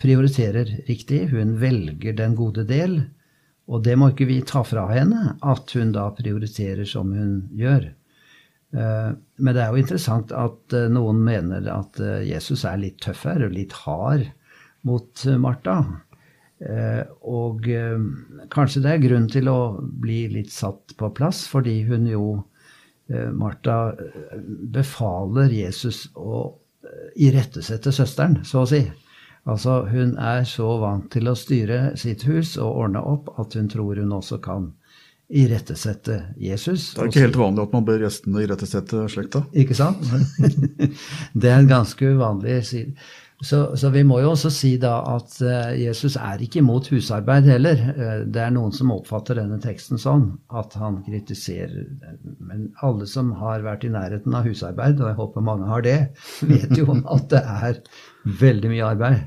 prioriterer 0.03 0.67
riktig. 0.89 1.29
Hun 1.31 1.55
velger 1.61 2.17
den 2.17 2.35
gode 2.35 2.65
del. 2.67 3.05
Og 3.65 3.81
det 3.85 3.95
må 3.97 4.11
ikke 4.11 4.27
vi 4.29 4.41
ta 4.45 4.61
fra 4.65 4.85
henne, 4.91 5.35
at 5.41 5.71
hun 5.73 5.93
da 5.95 6.09
prioriterer 6.13 6.85
som 6.89 7.13
hun 7.15 7.37
gjør. 7.57 7.89
Eh, 8.75 9.11
men 9.37 9.55
det 9.55 9.61
er 9.61 9.71
jo 9.71 9.81
interessant 9.81 10.33
at 10.35 10.75
eh, 10.75 10.89
noen 10.91 11.21
mener 11.25 11.67
at 11.71 11.99
eh, 12.01 12.25
Jesus 12.27 12.65
er 12.67 12.81
litt 12.81 12.99
tøffere 13.03 13.47
og 13.47 13.55
litt 13.55 13.75
hard 13.85 14.27
mot 14.85 15.25
Martha. 15.41 15.79
Og 17.25 17.65
kanskje 18.53 18.81
det 18.83 18.91
er 18.93 19.01
grunn 19.01 19.25
til 19.27 19.49
å 19.51 19.75
bli 19.81 20.21
litt 20.31 20.53
satt 20.53 20.93
på 20.97 21.09
plass, 21.17 21.41
fordi 21.51 21.73
hun 21.89 22.05
jo 22.07 22.27
Martha 23.35 23.91
befaler 24.71 25.51
Jesus 25.51 26.05
å 26.15 26.45
irettesette 27.17 27.91
søsteren, 27.91 28.39
så 28.47 28.61
å 28.61 28.69
si. 28.69 28.79
Altså, 29.45 29.83
hun 29.91 30.15
er 30.17 30.45
så 30.49 30.67
vant 30.81 31.05
til 31.13 31.29
å 31.29 31.35
styre 31.37 31.93
sitt 32.01 32.25
hus 32.25 32.55
og 32.57 32.79
ordne 32.85 33.03
opp 33.05 33.29
at 33.41 33.53
hun 33.57 33.69
tror 33.69 34.01
hun 34.01 34.15
også 34.17 34.39
kan 34.41 34.71
irettesette 35.25 36.19
Jesus. 36.37 36.93
Det 36.93 37.01
er 37.01 37.11
ikke 37.11 37.25
helt 37.27 37.37
vanlig 37.39 37.65
at 37.65 37.73
man 37.73 37.85
ber 37.85 38.01
gjestene 38.01 38.41
irettesette 38.45 39.05
slekta. 39.09 39.43
Ikke 39.57 39.77
sant? 39.77 40.01
det 41.39 41.51
er 41.51 41.61
en 41.61 41.69
ganske 41.69 42.13
uvanlig 42.13 42.59
så, 43.43 43.75
så, 43.77 43.89
vi 43.91 44.03
må 44.07 44.21
jo 44.23 44.29
også 44.31 44.49
si 44.53 44.71
da 44.79 44.93
at 45.11 45.33
uh, 45.43 45.73
Jesus 45.75 46.15
er 46.15 46.39
ikke 46.41 46.61
imot 46.61 46.87
husarbeid 46.93 47.49
heller. 47.51 47.81
Uh, 47.97 48.21
det 48.31 48.41
er 48.41 48.53
noen 48.55 48.71
som 48.73 48.93
oppfatter 48.95 49.35
denne 49.41 49.59
teksten 49.61 49.99
sånn, 50.01 50.29
at 50.55 50.77
han 50.79 51.01
kritiserer 51.05 51.83
Men 52.39 52.69
alle 52.85 53.05
som 53.11 53.33
har 53.41 53.65
vært 53.65 53.83
i 53.85 53.91
nærheten 53.91 54.33
av 54.33 54.47
husarbeid, 54.47 55.01
og 55.03 55.11
jeg 55.11 55.19
håper 55.19 55.45
mange 55.45 55.67
har 55.69 55.83
det, 55.85 55.99
vet 56.53 56.77
jo 56.79 56.95
at 56.95 57.29
det 57.35 57.43
er 57.43 57.81
veldig 58.39 58.71
mye 58.71 58.91
arbeid. 58.95 59.23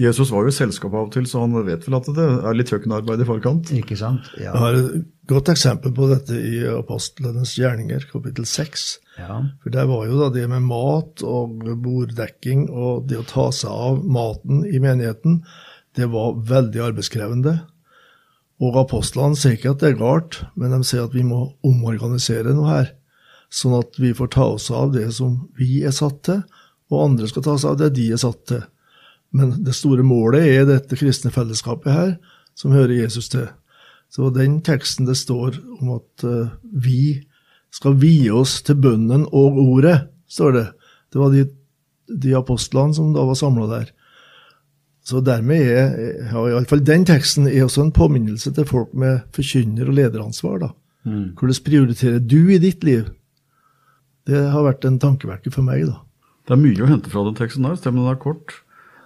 Jesus 0.00 0.30
var 0.32 0.46
jo 0.46 0.52
i 0.52 0.54
selskap 0.54 0.94
av 0.94 1.08
og 1.08 1.12
til, 1.14 1.26
så 1.28 1.42
han 1.42 1.56
vet 1.66 1.84
vel 1.86 1.96
at 1.98 2.08
det 2.16 2.24
er 2.24 2.56
litt 2.56 2.70
kjøkkenarbeid 2.72 3.20
i 3.20 3.26
forkant. 3.28 3.72
Ikke 3.76 3.98
sant? 4.00 4.30
Ja. 4.38 4.52
Jeg 4.52 4.62
har 4.62 4.78
et 4.78 5.02
godt 5.28 5.50
eksempel 5.52 5.92
på 5.96 6.08
dette 6.10 6.36
i 6.36 6.62
Apostlenes 6.72 7.52
gjerninger, 7.58 8.06
kapittel 8.10 8.46
6. 8.48 8.86
Ja. 9.18 9.42
For 9.62 9.74
der 9.74 9.90
var 9.90 10.06
jo 10.08 10.22
da 10.22 10.30
det 10.32 10.46
med 10.50 10.64
mat 10.64 11.24
og 11.26 11.66
borddekking 11.84 12.64
og 12.70 13.10
det 13.10 13.20
å 13.20 13.28
ta 13.28 13.50
seg 13.54 13.84
av 13.90 14.00
maten 14.02 14.64
i 14.68 14.80
menigheten, 14.82 15.42
det 15.98 16.08
var 16.14 16.40
veldig 16.48 16.86
arbeidskrevende. 16.88 17.58
Og 18.62 18.78
apostlene 18.80 19.36
sier 19.36 19.58
ikke 19.58 19.74
at 19.74 19.82
det 19.82 19.92
er 19.92 20.00
galt, 20.00 20.42
men 20.56 20.72
de 20.72 20.80
sier 20.86 21.04
at 21.04 21.16
vi 21.16 21.24
må 21.26 21.44
omorganisere 21.66 22.54
noe 22.56 22.70
her. 22.70 22.92
Sånn 23.52 23.74
at 23.76 23.98
vi 24.00 24.14
får 24.16 24.32
ta 24.32 24.48
oss 24.54 24.70
av 24.72 24.94
det 24.94 25.10
som 25.12 25.42
vi 25.58 25.82
er 25.84 25.92
satt 25.92 26.22
til, 26.28 26.44
og 26.92 27.02
andre 27.10 27.28
skal 27.28 27.44
ta 27.44 27.56
seg 27.58 27.74
av 27.74 27.82
det 27.82 27.90
de 27.98 28.12
er 28.14 28.20
satt 28.22 28.46
til. 28.48 28.62
Men 29.32 29.56
det 29.64 29.74
store 29.76 30.04
målet 30.04 30.44
er 30.44 30.68
dette 30.68 30.98
kristne 31.00 31.32
fellesskapet 31.32 31.92
her, 31.92 32.14
som 32.58 32.74
hører 32.74 32.98
Jesus 33.00 33.30
til. 33.32 33.48
Så 34.12 34.28
den 34.34 34.58
teksten 34.64 35.08
det 35.08 35.16
står 35.16 35.56
om 35.80 35.94
at 35.96 36.24
uh, 36.28 36.52
vi 36.62 37.22
skal 37.72 37.96
vie 37.96 38.28
oss 38.34 38.58
til 38.66 38.76
bønnen 38.76 39.24
og 39.32 39.56
ordet, 39.62 39.96
står 40.28 40.52
det. 40.58 40.66
Det 41.12 41.20
var 41.20 41.32
de, 41.32 41.46
de 42.12 42.34
apostlene 42.36 42.92
som 42.96 43.14
da 43.16 43.24
var 43.24 43.38
samla 43.40 43.68
der. 43.70 43.92
Så 45.02 45.22
dermed 45.24 45.64
er 45.64 45.96
ja, 46.30 46.44
iallfall 46.52 46.84
den 46.86 47.06
teksten 47.08 47.48
er 47.50 47.64
også 47.64 47.86
en 47.86 47.94
påminnelse 47.96 48.52
til 48.54 48.68
folk 48.68 48.92
med 48.94 49.24
forkynner- 49.34 49.88
og 49.88 49.96
lederansvar. 49.96 50.60
da. 50.62 50.68
Mm. 51.04 51.32
Hvordan 51.38 51.64
prioriterer 51.64 52.20
du 52.20 52.52
i 52.52 52.60
ditt 52.62 52.84
liv? 52.84 53.08
Det 54.28 54.38
har 54.52 54.62
vært 54.62 54.84
en 54.86 55.00
tankevekker 55.02 55.50
for 55.50 55.66
meg. 55.66 55.88
da. 55.88 55.98
Det 56.46 56.54
er 56.54 56.62
mye 56.62 56.84
å 56.84 56.90
hente 56.90 57.10
fra 57.10 57.24
den 57.26 57.38
teksten 57.38 57.66
her, 57.66 57.74
stemmen 57.80 58.06
er 58.06 58.20
kort. 58.20 58.60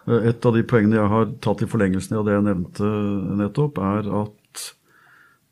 Eh, 0.07 0.31
et 0.33 0.49
av 0.49 0.57
de 0.57 0.65
poengene 0.67 0.99
jeg 0.99 1.13
har 1.13 1.31
tatt 1.45 1.63
i 1.63 1.71
forlengelsen 1.71 2.19
av 2.19 2.27
det 2.27 2.37
jeg 2.37 2.49
nevnte 2.49 2.91
nettopp, 3.43 3.81
er 3.83 4.11
at 4.25 4.67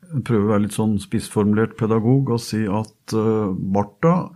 jeg 0.05 0.25
prøver 0.27 0.45
å 0.45 0.53
være 0.53 0.65
litt 0.67 0.77
sånn 0.77 0.99
spissformulert 1.01 1.77
pedagog 1.79 2.29
og 2.35 2.41
si 2.43 2.61
at 2.69 3.13
Martha 3.15 4.29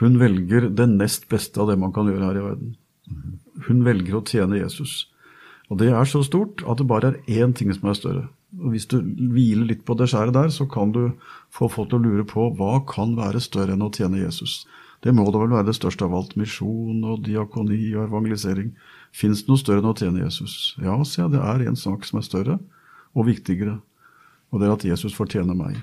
hun 0.00 0.18
velger 0.20 0.68
det 0.76 0.86
nest 0.92 1.28
beste 1.28 1.60
av 1.60 1.70
det 1.70 1.76
man 1.80 1.92
kan 1.92 2.08
gjøre 2.08 2.28
her 2.28 2.38
i 2.40 2.44
verden. 2.44 2.72
Hun 3.68 3.84
velger 3.86 4.18
å 4.18 4.24
tjene 4.28 4.58
Jesus. 4.60 5.06
Og 5.70 5.80
det 5.80 5.88
er 5.90 6.08
så 6.08 6.22
stort 6.26 6.62
at 6.68 6.80
det 6.80 6.88
bare 6.90 7.14
er 7.14 7.44
én 7.44 7.54
ting 7.56 7.72
som 7.74 7.88
er 7.90 7.98
større. 7.98 8.24
Og 8.60 8.72
Hvis 8.74 8.88
du 8.88 9.00
hviler 9.00 9.66
litt 9.72 9.84
på 9.88 9.96
det 9.98 10.10
skjæret 10.12 10.36
der, 10.36 10.52
så 10.52 10.68
kan 10.70 10.92
du 10.92 11.16
få 11.50 11.68
folk 11.72 11.90
til 11.90 11.98
å 11.98 12.04
lure 12.04 12.26
på 12.28 12.50
hva 12.58 12.78
kan 12.88 13.16
være 13.18 13.42
større 13.42 13.74
enn 13.74 13.84
å 13.84 13.92
tjene 13.92 14.20
Jesus. 14.20 14.64
Det 15.02 15.12
må 15.14 15.26
da 15.30 15.40
vel 15.42 15.54
være 15.54 15.70
det 15.70 15.78
største 15.78 16.06
av 16.06 16.14
alt. 16.16 16.36
Misjon 16.38 17.02
og 17.04 17.24
diakoni 17.26 17.80
og 17.96 18.06
evangelisering. 18.06 18.72
Fins 19.16 19.42
det 19.42 19.48
noe 19.48 19.60
større 19.60 19.80
enn 19.80 19.88
å 19.88 19.96
tjene 19.96 20.24
Jesus? 20.24 20.74
Ja, 20.76 20.98
sier 21.08 21.24
jeg, 21.24 21.36
det 21.36 21.42
er 21.42 21.64
en 21.70 21.78
sak 21.80 22.04
som 22.04 22.20
er 22.20 22.26
større 22.26 22.58
og 23.16 23.28
viktigere, 23.30 23.78
og 24.52 24.60
det 24.60 24.68
er 24.68 24.74
at 24.74 24.84
Jesus 24.84 25.16
fortjener 25.16 25.56
meg. 25.56 25.78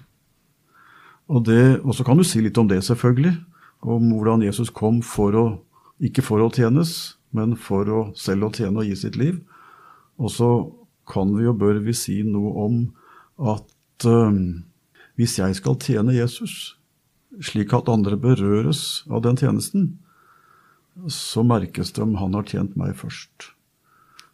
Og, 1.31 1.41
det, 1.47 1.79
og 1.81 1.95
så 1.97 2.05
kan 2.05 2.19
du 2.19 2.25
si 2.27 2.43
litt 2.43 2.59
om 2.61 2.69
det, 2.69 2.83
selvfølgelig. 2.85 3.33
Om 3.83 4.11
hvordan 4.11 4.43
Jesus 4.45 4.69
kom 4.75 5.01
for 5.03 5.35
å, 5.39 5.45
ikke 6.03 6.23
for 6.25 6.43
å 6.43 6.51
tjenes, 6.53 7.15
men 7.33 7.55
for 7.59 7.89
å 7.89 8.01
selv 8.19 8.47
å 8.47 8.53
tjene 8.53 8.83
og 8.83 8.87
gi 8.87 8.99
sitt 8.99 9.17
liv. 9.19 9.39
Og 10.21 10.29
så 10.31 10.51
kan 11.09 11.33
vi 11.35 11.47
og 11.49 11.57
bør 11.63 11.81
vi 11.83 11.95
si 11.97 12.21
noe 12.27 12.53
om 12.63 12.77
at 13.55 14.07
øh, 14.07 14.37
hvis 15.19 15.39
jeg 15.39 15.57
skal 15.57 15.79
tjene 15.81 16.15
Jesus, 16.15 16.75
slik 17.41 17.73
at 17.73 17.89
andre 17.89 18.17
berøres 18.19 19.03
av 19.09 19.23
den 19.25 19.39
tjenesten, 19.39 19.95
så 21.09 21.43
merkes 21.45 21.91
det 21.95 22.03
om 22.03 22.15
han 22.19 22.35
har 22.37 22.47
tjent 22.47 22.77
meg 22.79 22.95
først. 22.99 23.49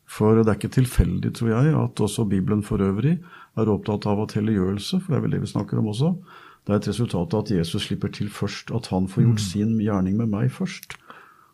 For 0.10 0.40
det 0.40 0.48
er 0.50 0.58
ikke 0.58 0.74
tilfeldig, 0.74 1.32
tror 1.38 1.52
jeg, 1.54 1.74
at 1.78 2.02
også 2.02 2.26
Bibelen 2.30 2.64
for 2.66 2.82
øvrig 2.82 3.20
er 3.60 3.70
opptatt 3.70 4.08
av 4.10 4.24
at 4.24 4.34
helliggjørelse, 4.38 5.02
for 5.04 5.14
det 5.14 5.20
er 5.20 5.26
vel 5.26 5.36
det 5.36 5.44
vi 5.44 5.54
snakker 5.54 5.82
om 5.82 5.92
også, 5.94 6.16
Det 6.68 6.76
er 6.76 6.82
et 6.84 6.88
resultat 6.90 7.34
av 7.34 7.40
at 7.40 7.50
Jesus 7.50 7.86
slipper 7.88 8.12
til 8.14 8.28
først, 8.30 8.70
at 8.76 8.88
han 8.92 9.08
får 9.08 9.24
gjort 9.24 9.42
sin 9.42 9.80
gjerning 9.80 10.18
med 10.20 10.30
meg 10.30 10.52
først. 10.52 10.98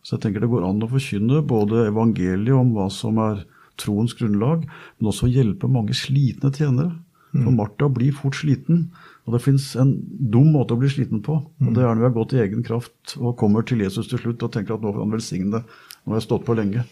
Så 0.02 0.16
jeg 0.16 0.20
tenker 0.26 0.42
det 0.42 0.50
går 0.50 0.66
an 0.66 0.82
å 0.82 0.90
forkynne 0.90 1.40
både 1.46 1.86
evangeliet 1.88 2.52
om 2.52 2.74
hva 2.74 2.90
som 2.92 3.16
er 3.22 3.46
troens 3.80 4.12
grunnlag, 4.18 4.66
men 4.98 5.08
også 5.08 5.30
hjelpe 5.30 5.70
mange 5.72 5.94
slitne 5.96 6.50
tjenere. 6.52 6.98
For 7.32 7.54
Martha 7.54 7.88
blir 7.88 8.12
fort 8.12 8.36
sliten, 8.36 8.90
og 9.26 9.34
det 9.34 9.42
fins 9.42 9.72
en 9.80 9.90
dum 10.06 10.52
måte 10.54 10.76
å 10.76 10.78
bli 10.78 10.88
sliten 10.90 11.18
på. 11.26 11.40
og 11.42 11.70
Det 11.74 11.82
er 11.82 11.88
når 11.90 11.98
vi 11.98 12.06
har 12.06 12.14
gått 12.14 12.34
i 12.36 12.42
egen 12.44 12.62
kraft 12.66 13.16
og 13.18 13.34
kommer 13.40 13.66
til 13.66 13.82
Jesus 13.82 14.06
til 14.06 14.20
slutt 14.22 14.44
og 14.46 14.52
tenker 14.54 14.76
at 14.76 14.84
nå 14.84 14.92
får 14.94 15.02
han 15.02 15.16
velsigne 15.16 15.50
det. 15.56 15.62
Nå 16.04 16.14
har 16.14 16.20
jeg 16.20 16.26
stått 16.28 16.44
på 16.46 16.54
lenge. 16.54 16.84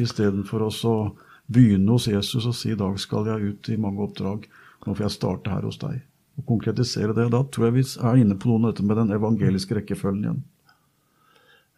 Istedenfor 0.00 0.64
å 0.64 0.70
begynne 1.52 1.92
hos 1.92 2.08
Jesus 2.08 2.48
og 2.48 2.56
si 2.56 2.72
i 2.72 2.78
dag 2.80 2.96
skal 3.02 3.28
jeg 3.28 3.52
ut 3.52 3.68
i 3.68 3.76
mange 3.76 4.00
oppdrag. 4.06 4.48
Nå 4.86 4.94
får 4.94 5.06
jeg 5.06 5.16
starte 5.18 5.52
her 5.52 5.68
hos 5.68 5.76
deg. 5.82 6.00
Og 6.40 6.48
konkretisere 6.48 7.12
det. 7.12 7.28
Da 7.36 7.42
tror 7.44 7.68
jeg 7.68 7.76
vi 7.76 7.84
er 8.00 8.22
inne 8.22 8.38
på 8.40 8.48
noe 8.48 8.62
av 8.62 8.72
dette 8.72 8.88
med 8.88 9.02
den 9.02 9.12
evangeliske 9.18 9.76
rekkefølgen 9.76 10.24
igjen. 10.24 10.42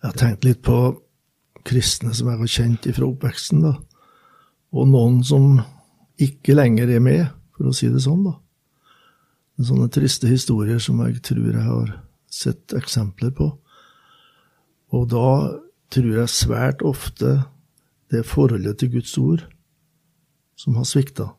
Jeg 0.05 0.13
har 0.13 0.19
tenkt 0.23 0.47
litt 0.47 0.63
på 0.63 0.79
kristne 1.67 2.15
som 2.15 2.31
jeg 2.31 2.45
har 2.45 2.55
kjent 2.61 2.87
fra 2.95 3.11
oppveksten, 3.11 3.67
da. 3.67 3.75
Og 4.71 4.87
noen 4.87 5.23
som 5.27 5.57
ikke 6.23 6.55
lenger 6.55 6.95
er 6.95 7.03
med, 7.03 7.25
for 7.59 7.73
å 7.73 7.75
si 7.75 7.91
det 7.91 8.07
sånn, 8.07 8.23
da. 8.29 8.39
Sånne 9.57 9.89
triste 9.89 10.29
historier 10.29 10.81
som 10.83 11.01
jeg 11.07 11.23
tror 11.25 11.47
jeg 11.49 11.65
har 11.65 11.93
sett 12.29 12.75
eksempler 12.77 13.33
på. 13.33 13.51
Og 14.93 15.09
da 15.11 15.29
tror 15.93 16.13
jeg 16.21 16.33
svært 16.33 16.85
ofte 16.85 17.39
det 18.11 18.21
er 18.21 18.29
forholdet 18.29 18.79
til 18.79 18.93
Guds 18.99 19.17
ord 19.19 19.47
som 20.57 20.77
har 20.79 20.87
svikta. 20.89 21.31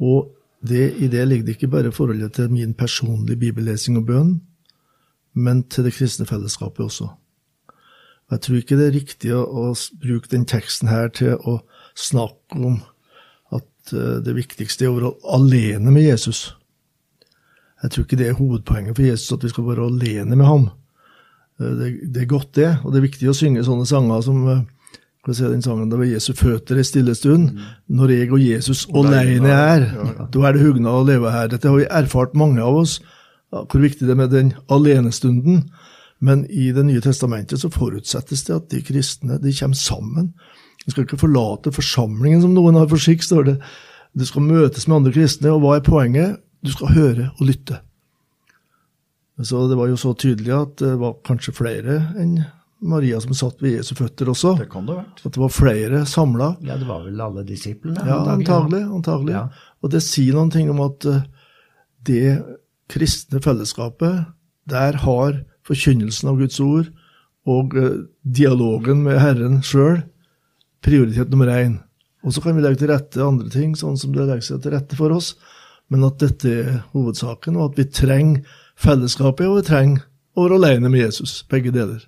Og 0.00 0.32
det, 0.60 0.94
i 0.98 1.08
det 1.10 1.22
ligger 1.28 1.46
det 1.46 1.56
ikke 1.56 1.70
bare 1.70 1.92
forholdet 1.94 2.32
til 2.32 2.50
min 2.50 2.74
personlige 2.74 3.38
bibellesing 3.38 3.98
og 4.00 4.06
bønn, 4.08 4.32
men 5.34 5.62
til 5.70 5.86
det 5.86 5.94
kristne 5.94 6.26
fellesskapet 6.26 6.84
også. 6.84 7.08
Jeg 8.30 8.40
tror 8.40 8.56
ikke 8.56 8.76
det 8.76 8.86
er 8.88 8.96
riktig 8.96 9.32
å, 9.32 9.44
å 9.46 9.74
bruke 10.02 10.28
den 10.32 10.44
teksten 10.48 10.90
her 10.90 11.08
til 11.14 11.38
å 11.38 11.60
snakke 11.96 12.58
om 12.58 12.80
at 13.54 13.94
uh, 13.94 14.18
det 14.24 14.34
viktigste 14.36 14.84
er 14.84 14.90
å 14.90 14.98
være 14.98 15.12
alene 15.38 15.94
med 15.94 16.04
Jesus. 16.04 16.57
Jeg 17.82 17.90
tror 17.90 18.04
ikke 18.04 18.18
det 18.18 18.28
er 18.28 18.38
hovedpoenget 18.38 18.96
for 18.96 19.06
Jesus 19.06 19.32
at 19.32 19.44
vi 19.44 19.52
skal 19.52 19.68
være 19.68 19.86
alene 19.86 20.36
med 20.36 20.46
ham. 20.46 20.68
Uh, 21.60 21.72
det, 21.78 21.92
det, 22.14 22.22
er 22.22 22.30
godt, 22.30 22.54
det, 22.56 22.72
og 22.84 22.92
det 22.92 23.00
er 23.00 23.08
viktig 23.08 23.30
å 23.30 23.36
synge 23.36 23.66
sånne 23.66 23.86
sanger 23.86 24.24
som 24.26 24.42
skal 25.18 25.34
hva 25.34 25.36
si 25.36 25.52
den 25.52 25.62
sangen, 25.62 25.90
Det 25.90 25.98
var 25.98 26.08
Jesu 26.08 26.32
føtter 26.32 26.78
en 26.78 26.84
stille 26.84 27.14
stund. 27.14 27.50
Mm. 27.52 27.64
Når 27.98 28.12
jeg 28.14 28.32
og 28.32 28.40
Jesus 28.40 28.86
alene 28.94 29.50
er, 29.50 29.84
ja, 29.92 30.06
ja. 30.14 30.26
da 30.32 30.46
er 30.46 30.56
det 30.56 30.62
hugna 30.62 30.94
å 30.94 31.04
leve 31.04 31.32
her. 31.34 31.48
Dette 31.48 31.68
har 31.68 31.76
vi 31.76 31.84
erfart, 31.84 32.34
mange 32.34 32.62
av 32.62 32.76
oss, 32.84 33.00
hvor 33.50 33.82
viktig 33.82 34.06
det 34.06 34.14
er 34.14 34.22
med 34.22 34.32
den 34.32 34.54
alenestunden. 34.70 35.68
Men 36.20 36.46
i 36.50 36.72
Det 36.72 36.84
nye 36.84 37.00
testamentet 37.00 37.60
så 37.60 37.70
forutsettes 37.70 38.44
det 38.44 38.54
at 38.54 38.70
de 38.70 38.82
kristne 38.82 39.38
de 39.38 39.52
kommer 39.52 39.76
sammen. 39.76 40.32
De 40.84 40.90
skal 40.90 41.04
ikke 41.04 41.20
forlate 41.20 41.72
forsamlingen, 41.72 42.40
som 42.42 42.54
noen 42.54 42.78
har 42.78 42.88
for 42.88 42.98
skikk, 42.98 43.22
står 43.22 43.44
det. 43.44 43.56
Du 44.18 44.24
skal 44.24 44.42
møtes 44.42 44.88
med 44.88 44.96
andre 44.96 45.12
kristne, 45.12 45.52
og 45.52 45.62
hva 45.62 45.76
er 45.76 45.84
poenget? 45.86 46.38
Du 46.64 46.72
skal 46.74 46.94
høre 46.94 47.30
og 47.36 47.46
lytte. 47.46 47.80
Så 49.38 49.68
Det 49.70 49.76
var 49.78 49.86
jo 49.86 49.96
så 49.96 50.14
tydelig 50.18 50.54
at 50.54 50.78
det 50.82 50.96
var 50.98 51.20
kanskje 51.26 51.54
flere 51.54 52.00
enn 52.18 52.40
Maria 52.80 53.18
som 53.20 53.34
satt 53.34 53.62
ved 53.62 53.78
Jesu 53.78 53.94
føtter 53.98 54.28
også. 54.30 54.54
Det 54.58 54.68
kan 54.70 54.86
det 54.86 54.94
ha 54.94 55.02
vært. 55.02 55.22
At 55.26 55.34
det 55.34 55.42
var 55.42 55.50
flere 55.54 56.04
samla. 56.06 56.48
Ja, 56.62 56.76
det 56.78 56.86
var 56.86 57.02
vel 57.06 57.20
alle 57.22 57.42
disiplene? 57.46 58.04
Ja, 58.06 58.20
antagelig. 58.30 58.84
antagelig. 58.86 59.34
Ja. 59.34 59.48
Og 59.82 59.90
det 59.94 60.02
sier 60.06 60.38
noen 60.38 60.52
ting 60.54 60.70
om 60.70 60.82
at 60.86 61.06
eh, 61.10 61.24
det 62.06 62.38
kristne 62.90 63.42
fellesskapet, 63.42 64.30
der 64.70 65.00
har 65.02 65.42
forkynnelsen 65.66 66.30
av 66.30 66.38
Guds 66.38 66.60
ord 66.62 66.92
og 67.50 67.74
eh, 67.78 68.06
dialogen 68.22 69.02
med 69.06 69.18
Herren 69.22 69.60
sjøl 69.66 70.04
prioritet 70.84 71.30
nummer 71.34 71.50
én. 71.50 71.80
Og 72.26 72.34
så 72.34 72.42
kan 72.42 72.56
vi 72.56 72.62
legge 72.62 72.82
til 72.82 72.92
rette 72.92 73.22
andre 73.22 73.50
ting, 73.50 73.74
sånn 73.78 73.98
som 73.98 74.14
det 74.14 74.26
legger 74.26 74.46
seg 74.52 74.62
til 74.62 74.74
rette 74.74 74.98
for 74.98 75.14
oss. 75.14 75.34
Men 75.88 76.04
at 76.04 76.20
dette 76.20 76.52
er 76.52 76.78
hovedsaken, 76.92 77.56
og 77.56 77.72
at 77.72 77.80
vi 77.80 77.88
trenger 77.88 78.60
fellesskapet, 78.78 79.48
og 79.48 79.62
vi 79.62 79.68
trenger 79.70 80.06
å 80.36 80.44
være 80.44 80.60
alene 80.60 80.92
med 80.92 81.06
Jesus. 81.06 81.40
Begge 81.50 81.72
deler. 81.74 82.04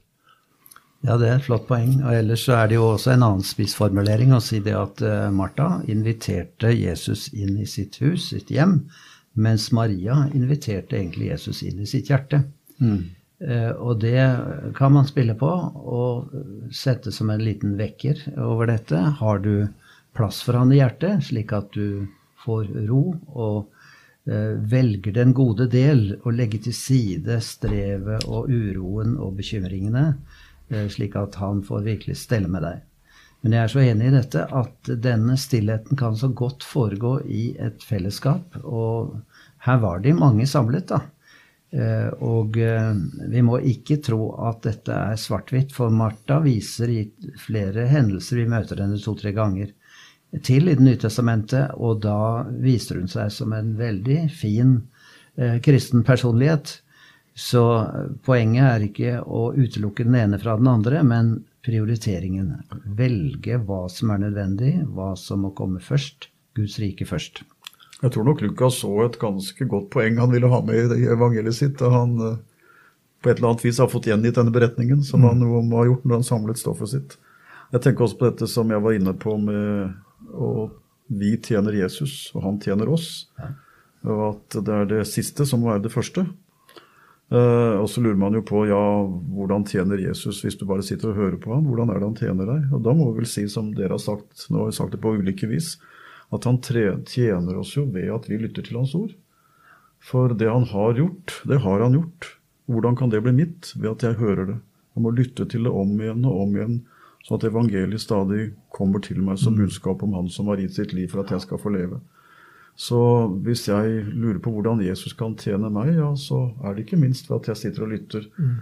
Ja, 1.00 1.16
det 1.16 1.30
er 1.30 1.38
et 1.38 1.46
flott 1.46 1.64
poeng. 1.68 1.94
Og 2.02 2.12
ellers 2.12 2.44
så 2.44 2.58
er 2.58 2.68
det 2.70 2.76
jo 2.76 2.90
også 2.92 3.14
en 3.14 3.24
annen 3.24 3.46
spissformulering 3.46 4.34
å 4.36 4.42
si 4.44 4.60
det 4.64 4.76
at 4.76 5.00
uh, 5.04 5.30
Martha 5.32 5.78
inviterte 5.88 6.74
Jesus 6.76 7.30
inn 7.32 7.56
i 7.60 7.68
sitt 7.68 7.96
hus, 8.04 8.28
sitt 8.34 8.52
hjem, 8.52 8.82
mens 9.40 9.70
Maria 9.76 10.26
inviterte 10.36 10.98
egentlig 10.98 11.30
Jesus 11.30 11.62
inn 11.64 11.80
i 11.80 11.88
sitt 11.88 12.12
hjerte. 12.12 12.42
Mm. 12.84 13.00
Uh, 13.40 13.72
og 13.80 14.02
det 14.04 14.20
kan 14.76 14.92
man 14.92 15.08
spille 15.08 15.32
på 15.40 15.48
og 15.48 16.34
sette 16.76 17.12
som 17.16 17.32
en 17.32 17.40
liten 17.40 17.78
vekker 17.80 18.26
over 18.36 18.68
dette. 18.68 19.00
Har 19.22 19.40
du 19.40 19.70
plass 20.16 20.42
for 20.44 20.58
han 20.60 20.74
i 20.74 20.82
hjertet, 20.82 21.24
slik 21.30 21.54
at 21.56 21.72
du 21.72 22.04
får 22.44 22.70
ro 22.88 23.05
og 23.31 23.59
uh, 24.31 24.55
velger 24.72 25.16
den 25.16 25.35
gode 25.37 25.66
del 25.72 26.16
og 26.20 26.35
legger 26.37 26.66
til 26.68 26.76
side 26.76 27.40
strevet 27.44 28.29
og 28.29 28.50
uroen 28.50 29.16
og 29.20 29.37
bekymringene? 29.40 30.07
Eh, 30.70 30.87
slik 30.88 31.16
at 31.18 31.35
han 31.42 31.64
får 31.66 31.83
virkelig 31.83 32.16
stelle 32.20 32.48
med 32.50 32.62
deg. 32.62 32.83
Men 33.40 33.57
jeg 33.57 33.64
er 33.64 33.72
så 33.72 33.81
enig 33.83 34.11
i 34.11 34.14
dette 34.14 34.42
at 34.61 34.90
denne 35.03 35.37
stillheten 35.40 35.98
kan 35.98 36.16
så 36.16 36.29
godt 36.37 36.66
foregå 36.66 37.16
i 37.24 37.55
et 37.59 37.83
fellesskap. 37.83 38.59
Og 38.62 39.16
her 39.66 39.81
var 39.83 40.05
de 40.05 40.12
mange 40.14 40.46
samlet, 40.46 40.92
da. 40.92 41.00
Eh, 41.70 42.11
og 42.26 42.59
eh, 42.61 42.92
vi 43.33 43.42
må 43.46 43.61
ikke 43.66 43.98
tro 44.05 44.33
at 44.46 44.62
dette 44.66 44.94
er 44.94 45.18
svart-hvitt, 45.18 45.74
for 45.74 45.90
Martha 45.94 46.40
viser 46.44 46.92
i 46.92 47.03
flere 47.40 47.87
hendelser, 47.90 48.42
vi 48.42 48.50
møter 48.50 48.83
henne 48.85 48.98
to-tre 49.00 49.33
ganger, 49.35 49.72
til 50.46 50.68
i 50.70 50.76
Det 50.78 50.84
nye 50.84 51.00
testamentet, 51.00 51.74
og 51.74 52.02
da 52.04 52.46
viser 52.62 53.00
hun 53.00 53.10
seg 53.10 53.32
som 53.34 53.52
en 53.52 53.74
veldig 53.78 54.20
fin 54.30 54.76
kristen 55.64 56.04
personlighet. 56.04 56.80
Så 57.34 57.62
poenget 58.26 58.66
er 58.66 58.84
ikke 58.84 59.12
å 59.22 59.50
utelukke 59.56 60.04
den 60.04 60.18
ene 60.18 60.38
fra 60.38 60.56
den 60.60 60.68
andre, 60.70 61.02
men 61.06 61.38
prioriteringen. 61.64 62.52
Velge 62.98 63.60
hva 63.64 63.84
som 63.92 64.12
er 64.14 64.24
nødvendig, 64.24 64.74
hva 64.94 65.14
som 65.18 65.46
må 65.46 65.54
komme 65.56 65.80
først. 65.82 66.28
Guds 66.58 66.80
rike 66.82 67.06
først. 67.06 67.44
Jeg 68.00 68.12
tror 68.14 68.26
nok 68.26 68.40
Lukas 68.42 68.80
så 68.80 68.90
et 69.04 69.18
ganske 69.20 69.66
godt 69.68 69.90
poeng 69.92 70.18
han 70.18 70.32
ville 70.32 70.48
ha 70.50 70.60
med 70.64 70.94
i 70.96 71.06
evangeliet 71.12 71.56
sitt. 71.56 71.78
da 71.78 71.90
han 71.92 72.16
eh, 72.26 72.38
på 73.20 73.30
et 73.30 73.38
eller 73.38 73.52
annet 73.52 73.64
vis 73.64 73.78
har 73.78 73.90
fått 73.92 74.08
gjengitt 74.08 74.38
denne 74.38 74.52
beretningen, 74.54 75.02
som 75.04 75.24
han 75.28 75.42
mm. 75.44 75.72
har 75.76 75.90
gjort 75.90 76.06
når 76.06 76.14
han 76.16 76.24
samlet 76.24 76.58
stoffet 76.58 76.92
sitt. 76.94 77.18
Jeg 77.70 77.84
tenker 77.84 78.06
også 78.06 78.18
på 78.18 78.30
dette 78.30 78.48
som 78.50 78.72
jeg 78.72 78.82
var 78.82 78.96
inne 78.96 79.12
på 79.14 79.36
med 79.38 79.92
at 80.30 80.78
vi 81.10 81.34
tjener 81.42 81.74
Jesus, 81.74 82.30
og 82.36 82.44
han 82.44 82.60
tjener 82.62 82.90
oss. 82.92 83.26
Og 84.06 84.22
at 84.28 84.60
det 84.64 84.76
er 84.76 84.88
det 84.88 85.02
siste 85.10 85.46
som 85.48 85.62
må 85.62 85.72
være 85.72 85.88
det 85.88 85.94
første. 85.94 86.24
Uh, 87.30 87.78
og 87.78 87.86
så 87.86 88.02
lurer 88.02 88.18
man 88.18 88.34
jo 88.34 88.40
på 88.42 88.64
ja, 88.66 88.78
hvordan 89.06 89.62
tjener 89.68 90.00
Jesus 90.02 90.40
hvis 90.42 90.56
du 90.58 90.64
bare 90.66 90.82
sitter 90.82 91.12
og 91.12 91.18
hører 91.20 91.36
på 91.38 91.52
ham? 91.54 91.68
Hvordan 91.70 91.92
er 91.92 92.00
det 92.00 92.08
han 92.08 92.18
tjener 92.18 92.48
deg? 92.48 92.64
Og 92.74 92.82
da 92.82 92.94
må 92.96 93.06
vi 93.10 93.20
vel 93.20 93.30
si, 93.30 93.44
som 93.50 93.68
dere 93.76 93.94
har 93.94 94.02
sagt, 94.02 94.48
nå 94.50 94.64
har 94.64 94.72
vi 94.72 94.78
sagt 94.80 94.96
det 94.96 95.02
på 95.04 95.12
ulike 95.14 95.46
vis, 95.50 95.76
at 96.34 96.46
han 96.46 96.58
tjener 96.62 97.60
oss 97.60 97.76
jo 97.76 97.86
ved 97.90 98.10
at 98.14 98.26
vi 98.30 98.38
lytter 98.40 98.66
til 98.66 98.80
hans 98.80 98.96
ord. 98.98 99.14
For 100.02 100.34
det 100.34 100.48
han 100.50 100.66
har 100.72 100.98
gjort, 100.98 101.36
det 101.46 101.60
har 101.62 101.84
han 101.84 101.94
gjort. 101.98 102.32
Hvordan 102.70 102.98
kan 102.98 103.14
det 103.14 103.22
bli 103.22 103.34
mitt? 103.36 103.72
Ved 103.76 103.92
at 103.92 104.06
jeg 104.06 104.18
hører 104.18 104.46
det. 104.50 104.58
Jeg 104.96 105.04
må 105.04 105.14
lytte 105.14 105.46
til 105.46 105.66
det 105.66 105.74
om 105.74 105.92
igjen 106.00 106.26
og 106.26 106.44
om 106.46 106.56
igjen, 106.56 106.76
sånn 107.26 107.38
at 107.38 107.46
evangeliet 107.50 108.02
stadig 108.02 108.50
kommer 108.72 109.02
til 109.04 109.20
meg 109.24 109.38
som 109.40 109.59
budskap 109.59 110.02
om 110.06 110.16
han 110.16 110.30
som 110.33 110.48
har 110.50 110.62
gitt 110.62 110.78
sitt 110.78 110.94
liv 110.96 111.11
for 111.12 111.22
at 111.24 111.33
jeg 111.35 111.44
skal 111.44 111.61
få 111.61 111.72
leve. 111.74 112.00
Så 112.80 112.98
hvis 113.44 113.66
jeg 113.68 114.06
lurer 114.09 114.38
på 114.40 114.52
hvordan 114.54 114.80
Jesus 114.80 115.12
kan 115.16 115.35
tjene 115.37 115.68
meg, 115.72 115.92
ja, 115.98 116.14
så 116.16 116.46
er 116.64 116.74
det 116.74 116.87
ikke 116.87 117.00
minst 117.00 117.28
ved 117.28 117.42
at 117.42 117.50
jeg 117.50 117.61
sitter 117.64 117.85
og 117.85 117.92
lytter. 117.92 118.24
Mm. 118.38 118.54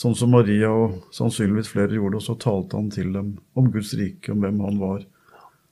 Sånn 0.00 0.16
som 0.16 0.32
Maria 0.32 0.70
og 0.72 0.96
sannsynligvis 1.14 1.70
flere 1.70 1.94
gjorde, 1.98 2.18
og 2.18 2.24
så 2.24 2.34
talte 2.40 2.78
han 2.78 2.88
til 2.90 3.12
dem 3.14 3.34
om 3.58 3.68
Guds 3.70 3.92
rike, 4.00 4.32
om 4.32 4.42
hvem 4.42 4.58
han 4.64 4.80
var. 4.80 5.04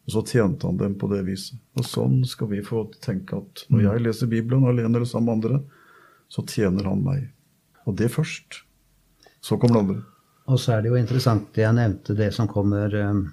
Og 0.06 0.14
så 0.14 0.22
tjente 0.30 0.68
han 0.68 0.78
dem 0.80 0.94
på 1.00 1.08
det 1.10 1.24
viset. 1.26 1.58
Og 1.76 1.84
sånn 1.84 2.20
skal 2.28 2.52
vi 2.52 2.62
få 2.64 2.86
tenke 3.04 3.40
at 3.40 3.64
når 3.72 3.82
jeg 3.86 4.04
leser 4.06 4.30
Bibelen 4.30 4.68
alene 4.68 4.94
eller 4.94 5.08
sammen 5.08 5.28
med 5.28 5.36
andre, 5.38 5.60
så 6.32 6.44
tjener 6.48 6.86
han 6.88 7.02
meg. 7.04 7.26
Og 7.88 7.96
det 7.98 8.12
først. 8.12 8.62
Så 9.40 9.56
kommer 9.56 9.74
det 9.74 9.82
andre. 9.86 9.98
Og 10.48 10.60
så 10.60 10.74
er 10.74 10.82
det 10.82 10.92
jo 10.92 11.00
interessant 11.00 11.50
det 11.54 11.66
jeg 11.66 11.76
nevnte, 11.76 12.16
det 12.16 12.32
som 12.36 12.48
kommer 12.50 12.94
um 13.02 13.26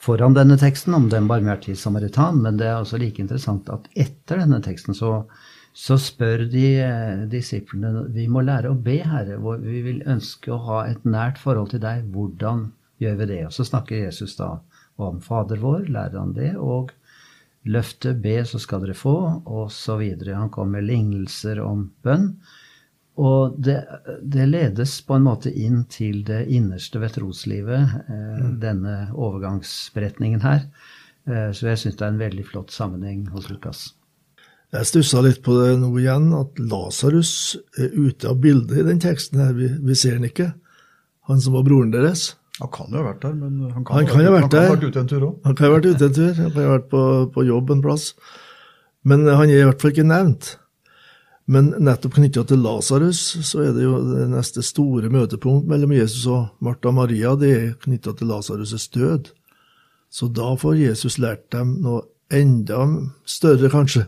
foran 0.00 0.34
denne 0.34 0.56
teksten 0.58 0.94
om 0.96 1.08
den 1.12 1.28
barmhjertige 1.28 1.76
samaritan, 1.76 2.40
men 2.42 2.56
det 2.56 2.68
er 2.70 2.78
også 2.80 2.98
like 3.00 3.20
interessant 3.20 3.68
at 3.72 3.88
etter 3.92 4.40
denne 4.40 4.60
teksten 4.64 4.96
så, 4.96 5.12
så 5.76 5.98
spør 6.00 6.46
de 6.50 6.66
eh, 6.80 7.24
disiplene 7.30 8.06
Vi 8.14 8.26
må 8.32 8.44
lære 8.46 8.72
å 8.72 8.78
be, 8.78 9.00
Herre. 9.04 9.36
Vi 9.60 9.82
vil 9.84 10.00
ønske 10.08 10.54
å 10.54 10.62
ha 10.68 10.84
et 10.88 11.04
nært 11.04 11.40
forhold 11.40 11.74
til 11.74 11.84
deg. 11.84 12.08
Hvordan 12.14 12.70
gjør 13.00 13.20
vi 13.20 13.28
det? 13.34 13.42
Og 13.48 13.54
så 13.56 13.68
snakker 13.68 14.06
Jesus 14.06 14.38
da 14.40 14.54
om 15.00 15.20
Fader 15.24 15.60
vår, 15.60 15.86
lærer 15.92 16.18
han 16.20 16.32
det, 16.36 16.54
og 16.56 16.94
løfte, 17.68 18.14
be, 18.16 18.40
så 18.48 18.60
skal 18.60 18.82
dere 18.84 18.96
få, 18.96 19.16
og 19.44 19.68
så 19.72 19.98
videre. 20.00 20.38
Han 20.38 20.52
kommer 20.52 20.80
med 20.80 20.88
lignelser 20.88 21.60
om 21.64 21.90
bønn. 22.04 22.32
Og 23.18 23.56
det, 23.58 23.76
det, 24.22 24.46
ledes 24.48 25.00
på 25.04 25.16
en 25.18 25.26
måte 25.26 25.50
inn 25.50 25.82
til 25.90 26.22
det 26.24 26.44
innerste 26.48 27.00
ved 27.02 27.16
troslivet, 27.16 27.96
eh, 28.06 28.40
mm. 28.40 28.58
denne 28.62 28.96
overgangsberetningen 29.12 30.44
her. 30.44 30.66
Eh, 31.28 31.50
så 31.52 31.72
jeg 31.72 31.82
syns 31.82 31.98
det 31.98 32.06
er 32.06 32.14
en 32.14 32.22
veldig 32.22 32.46
flott 32.48 32.74
sammenheng 32.74 33.26
hos 33.34 33.50
Lukas. 33.50 33.90
Jeg 34.70 34.86
stussa 34.86 35.20
litt 35.24 35.40
på 35.42 35.56
det 35.58 35.74
nå 35.82 35.90
igjen, 35.98 36.30
at 36.38 36.58
Lasarus 36.62 37.32
er 37.74 37.90
ute 37.90 38.30
av 38.30 38.38
bildet 38.42 38.78
i 38.78 38.86
den 38.86 39.02
teksten. 39.02 39.42
her. 39.42 39.56
Vi, 39.58 39.72
vi 39.82 39.96
ser 39.98 40.20
han 40.20 40.28
ikke. 40.28 40.52
Han 41.26 41.42
som 41.42 41.58
var 41.58 41.66
broren 41.66 41.90
deres. 41.90 42.36
Han 42.60 42.70
kan 42.72 42.92
jo 42.92 43.00
ha 43.00 43.08
vært 43.08 43.24
der, 43.24 43.34
men 43.34 43.72
han 43.72 43.84
kan, 43.84 43.96
han 43.96 44.06
kan 44.06 44.20
ha 44.20 44.32
vært, 44.36 44.54
vært, 44.54 44.70
vært 44.76 44.86
ute 44.86 45.02
en 45.02 45.10
tur 45.10 45.26
òg. 45.26 45.34
Han 45.48 45.56
kan 45.56 45.66
ha 45.66 45.74
vært 45.74 45.90
ute 45.90 46.06
en 46.06 46.16
tur. 46.16 46.32
Han 46.38 46.54
kan 46.54 46.62
ha 46.62 46.72
vært 46.76 46.88
på, 46.92 47.04
på 47.34 47.44
jobb 47.48 47.74
en 47.74 47.84
plass. 47.84 48.06
Men 49.10 49.24
han 49.26 49.48
er 49.48 49.62
i 49.62 49.66
hvert 49.66 49.82
fall 49.82 49.94
ikke 49.94 50.06
nevnt. 50.06 50.52
Men 51.50 51.72
nettopp 51.82 52.14
knytta 52.14 52.44
til 52.46 52.62
Lasarus, 52.62 53.20
så 53.42 53.64
er 53.64 53.72
det 53.74 53.82
jo 53.82 53.96
det 54.06 54.28
neste 54.30 54.62
store 54.62 55.10
møtepunkt 55.10 55.66
mellom 55.70 55.90
Jesus 55.96 56.28
og 56.30 56.62
Martha 56.62 56.92
og 56.92 56.98
Maria, 57.00 57.34
det 57.34 57.50
er 57.56 57.72
knytta 57.82 58.14
til 58.14 58.30
Lasarus' 58.30 58.86
død. 58.94 59.32
Så 60.10 60.28
da 60.30 60.52
får 60.58 60.78
Jesus 60.78 61.18
lært 61.18 61.48
dem 61.50 61.80
noe 61.82 62.04
enda 62.30 62.84
større, 63.26 63.70
kanskje, 63.70 64.06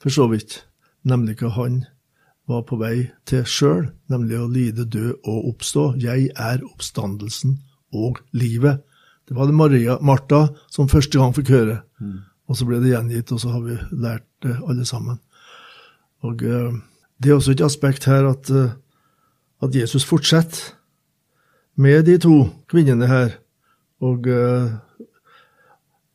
for 0.00 0.14
så 0.14 0.28
vidt, 0.32 0.62
nemlig 1.04 1.36
hva 1.42 1.52
han 1.58 1.82
var 2.48 2.64
på 2.64 2.78
vei 2.80 3.10
til 3.28 3.44
sjøl, 3.44 3.90
nemlig 4.08 4.40
å 4.40 4.48
lide, 4.48 4.88
dø 4.88 5.12
og 5.28 5.52
oppstå. 5.52 5.90
Jeg 6.00 6.30
er 6.32 6.64
oppstandelsen 6.64 7.58
og 7.92 8.22
livet. 8.32 8.80
Det 9.28 9.36
var 9.36 9.50
det 9.50 9.60
Maria, 9.60 9.98
Martha 10.00 10.46
som 10.72 10.88
første 10.88 11.20
gang 11.20 11.36
fikk 11.36 11.52
høre. 11.52 11.82
Mm. 12.00 12.22
Og 12.48 12.56
så 12.56 12.64
ble 12.64 12.80
det 12.80 12.94
gjengitt, 12.94 13.32
og 13.36 13.42
så 13.42 13.52
har 13.52 13.64
vi 13.66 13.76
lært 13.92 14.24
det 14.44 14.56
alle 14.64 14.88
sammen. 14.88 15.20
Og 16.22 16.42
uh, 16.42 16.74
Det 17.22 17.30
er 17.30 17.34
også 17.34 17.52
et 17.52 17.60
aspekt 17.60 18.04
her 18.04 18.28
at, 18.28 18.50
uh, 18.50 18.70
at, 19.62 19.74
Jesus 19.74 20.04
fortsetter 20.04 20.74
med 21.76 22.02
de 22.02 22.18
to 22.18 22.48
kvinnene 22.68 23.06
her 23.06 23.30
og 24.00 24.26
uh, 24.26 24.70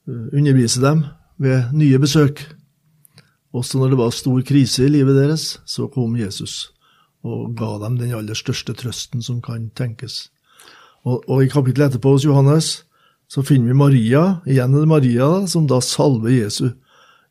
underviser 0.07 0.81
dem 0.81 1.03
ved 1.37 1.73
nye 1.73 1.99
besøk. 1.99 2.55
Også 3.53 3.77
når 3.77 3.89
det 3.89 3.97
var 3.97 4.09
stor 4.09 4.41
krise 4.41 4.85
i 4.85 4.89
livet 4.89 5.15
deres, 5.15 5.61
så 5.65 5.87
kom 5.87 6.15
Jesus 6.15 6.73
og 7.23 7.55
ga 7.55 7.77
dem 7.85 7.97
den 7.97 8.13
aller 8.15 8.35
største 8.35 8.73
trøsten 8.73 9.21
som 9.23 9.41
kan 9.41 9.69
tenkes. 9.75 10.29
Og, 11.03 11.23
og 11.29 11.43
i 11.43 11.51
kapittelet 11.51 11.93
etterpå 11.93 12.15
hos 12.15 12.25
Johannes 12.25 12.83
så 13.31 13.41
finner 13.41 13.71
vi 13.71 13.79
Maria, 13.79 14.23
igjen 14.45 14.75
er 14.75 14.83
det 14.83 14.91
Maria, 14.91 15.27
som 15.49 15.65
da 15.67 15.79
salver 15.81 16.29
Jesus, 16.29 16.75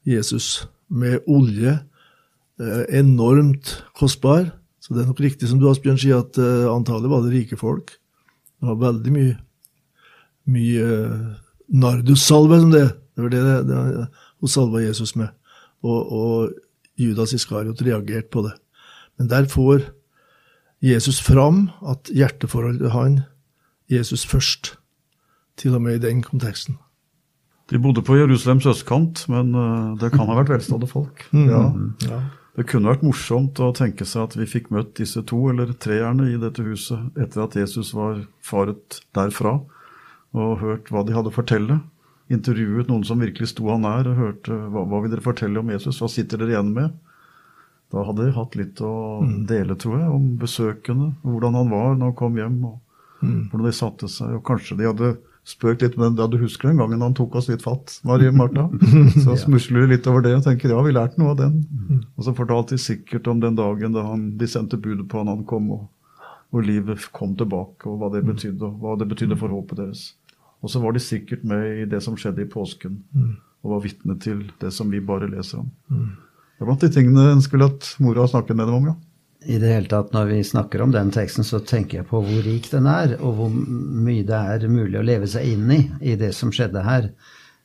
Jesus 0.09 0.47
med 0.89 1.21
olje. 1.31 1.79
Eh, 2.63 2.99
enormt 2.99 3.83
kostbar. 3.99 4.51
Så 4.83 4.95
det 4.95 5.03
er 5.03 5.11
nok 5.11 5.23
riktig 5.23 5.49
som 5.51 5.59
du 5.59 5.69
Asbjørn 5.71 5.99
sier, 5.99 6.23
at 6.23 6.39
eh, 6.39 6.67
antallet 6.71 7.11
var 7.11 7.25
det 7.25 7.35
rike 7.35 7.59
folk. 7.59 7.95
Det 8.61 8.69
var 8.69 8.79
veldig 8.83 9.15
mye, 9.15 9.37
mye 10.53 10.85
eh, 10.99 11.25
nardussalve, 11.83 12.61
som 12.63 12.75
det 12.75 12.89
Det 13.13 13.21
var 13.21 13.29
det, 13.29 13.41
det, 13.69 14.07
hun 14.41 14.49
salva 14.49 14.81
Jesus 14.81 15.11
med. 15.21 15.29
Og, 15.85 16.13
og 16.17 16.53
Judas 16.97 17.35
Iskariot 17.37 17.83
reagerte 17.85 18.31
på 18.33 18.41
det. 18.47 18.55
Men 19.19 19.29
der 19.29 19.45
får 19.45 19.83
Jesus 20.81 21.21
fram 21.21 21.67
at 21.85 22.09
hjerteforholdet 22.09 22.81
til 22.81 22.95
han 22.95 23.21
Jesus 23.93 24.25
først 24.25 24.79
til 25.61 25.77
og 25.77 25.83
med 25.83 25.99
i 25.99 26.07
den 26.07 26.23
konteksten. 26.25 26.79
De 27.69 27.79
bodde 27.79 28.01
på 28.01 28.17
Jerusalems 28.17 28.65
østkant, 28.67 29.29
men 29.29 29.53
det 30.01 30.15
kan 30.17 30.25
ha 30.25 30.41
vært 30.41 30.55
velstående 30.57 30.89
folk. 30.89 31.27
Mm. 31.37 31.51
Ja. 31.53 31.63
ja. 32.09 32.23
Det 32.53 32.67
kunne 32.69 32.91
vært 32.93 33.05
morsomt 33.07 33.61
å 33.65 33.71
tenke 33.73 34.05
seg 34.05 34.27
at 34.27 34.35
vi 34.37 34.47
fikk 34.49 34.69
møtt 34.75 34.93
disse 34.99 35.23
to 35.29 35.39
eller 35.49 35.73
treerne 35.81 36.29
i 36.29 36.41
dette 36.41 36.65
huset 36.67 37.17
etter 37.17 37.47
at 37.47 37.57
Jesus 37.57 37.95
var 37.97 38.27
faret 38.45 39.01
derfra, 39.17 39.57
og 40.37 40.61
hørt 40.61 40.93
hva 40.93 41.05
de 41.07 41.17
hadde 41.17 41.33
å 41.33 41.37
fortelle. 41.37 41.79
Intervjuet 42.33 42.91
noen 42.93 43.07
som 43.09 43.25
virkelig 43.25 43.55
sto 43.55 43.71
han 43.73 43.85
nær, 43.87 44.09
og 44.09 44.21
hørte 44.21 44.59
hva, 44.69 44.85
hva 44.89 45.01
vil 45.01 45.15
dere 45.15 45.25
fortelle 45.25 45.61
om 45.61 45.73
Jesus, 45.73 46.01
hva 46.01 46.11
sitter 46.13 46.41
dere 46.41 46.55
igjen 46.55 46.75
med? 46.77 46.93
Da 47.93 48.05
hadde 48.09 48.29
de 48.29 48.37
hatt 48.37 48.55
litt 48.57 48.81
å 48.85 48.93
mm. 49.25 49.35
dele, 49.49 49.77
tror 49.81 49.99
jeg, 49.99 50.13
om 50.13 50.29
besøkende, 50.41 51.11
hvordan 51.25 51.57
han 51.57 51.73
var 51.73 51.91
når 51.97 52.07
han 52.11 52.17
kom 52.21 52.39
hjem, 52.41 52.61
og 52.69 53.25
mm. 53.25 53.43
hvordan 53.53 53.69
de 53.69 53.75
satte 53.77 54.13
seg. 54.13 54.37
Og 54.39 54.45
kanskje 54.49 54.79
de 54.81 54.89
hadde 54.89 55.13
spøkt 55.49 55.83
litt 55.83 55.97
med 55.99 56.13
den, 56.13 56.21
Ja, 56.23 56.29
du 56.31 56.39
husker 56.39 56.71
den 56.71 56.79
gangen 56.79 57.03
han 57.03 57.15
tok 57.19 57.35
oss 57.39 57.49
litt 57.51 57.65
fatt, 57.65 57.99
Marie 58.07 58.31
Martha. 58.35 58.69
Så 59.25 59.37
smusler 59.45 59.85
de 59.85 59.97
litt 59.97 60.07
over 60.11 60.25
det 60.25 60.37
og 60.39 60.47
tenker 60.47 60.73
ja, 60.73 60.81
vi 60.87 60.95
lærte 60.95 61.21
noe 61.21 61.35
av 61.35 61.41
den. 61.41 61.61
Mm. 61.71 62.03
Og 62.17 62.27
så 62.27 62.35
fortalte 62.37 62.77
de 62.77 62.83
sikkert 62.83 63.29
om 63.31 63.43
den 63.43 63.59
dagen 63.59 63.97
da 63.97 64.07
han, 64.07 64.31
de 64.39 64.49
sendte 64.51 64.79
budet 64.81 65.09
på 65.11 65.23
han 65.23 65.33
han 65.33 65.45
kom, 65.49 65.71
og, 65.75 65.87
hvor 66.53 66.67
livet 66.67 67.09
kom 67.17 67.37
tilbake, 67.39 67.89
og 67.89 67.99
hva 68.01 68.11
det 68.15 68.23
mm. 68.23 68.33
betydde, 68.33 68.69
og 68.69 68.83
hva 68.83 68.97
det 69.01 69.09
betydde 69.11 69.39
for 69.41 69.55
håpet 69.55 69.81
deres. 69.83 70.05
Og 70.63 70.71
så 70.71 70.83
var 70.83 70.95
de 70.95 71.03
sikkert 71.03 71.43
med 71.49 71.65
i 71.83 71.87
det 71.91 72.03
som 72.05 72.15
skjedde 72.19 72.45
i 72.45 72.51
påsken, 72.51 73.01
mm. 73.11 73.33
og 73.65 73.77
var 73.77 73.87
vitne 73.87 74.19
til 74.23 74.45
det 74.63 74.71
som 74.75 74.93
vi 74.93 75.03
bare 75.03 75.31
leser 75.33 75.65
om. 75.65 75.73
Det 75.91 76.63
er 76.63 76.69
blant 76.69 76.85
de 76.85 76.93
tingene 76.95 77.33
en 77.33 77.43
skulle 77.43 77.67
hatt 77.67 77.97
mora 77.99 78.29
snakke 78.31 78.55
med 78.55 78.71
dem 78.71 78.79
om, 78.79 78.93
ja 78.93 78.99
i 79.47 79.59
det 79.59 79.71
hele 79.73 79.91
tatt, 79.91 80.13
når 80.15 80.31
vi 80.31 80.41
snakker 80.47 80.83
om 80.85 80.93
den 80.95 81.11
teksten, 81.15 81.47
så 81.47 81.61
tenker 81.65 82.01
jeg 82.01 82.09
på 82.11 82.23
hvor 82.23 82.43
rik 82.47 82.69
den 82.73 82.89
er, 82.91 83.17
og 83.21 83.39
hvor 83.39 83.53
mye 83.53 84.25
det 84.27 84.41
er 84.55 84.67
mulig 84.71 84.99
å 85.01 85.07
leve 85.07 85.29
seg 85.31 85.55
inn 85.55 85.71
i 85.75 85.83
i 86.13 86.17
det 86.21 86.33
som 86.37 86.53
skjedde 86.55 86.85
her. 86.87 87.11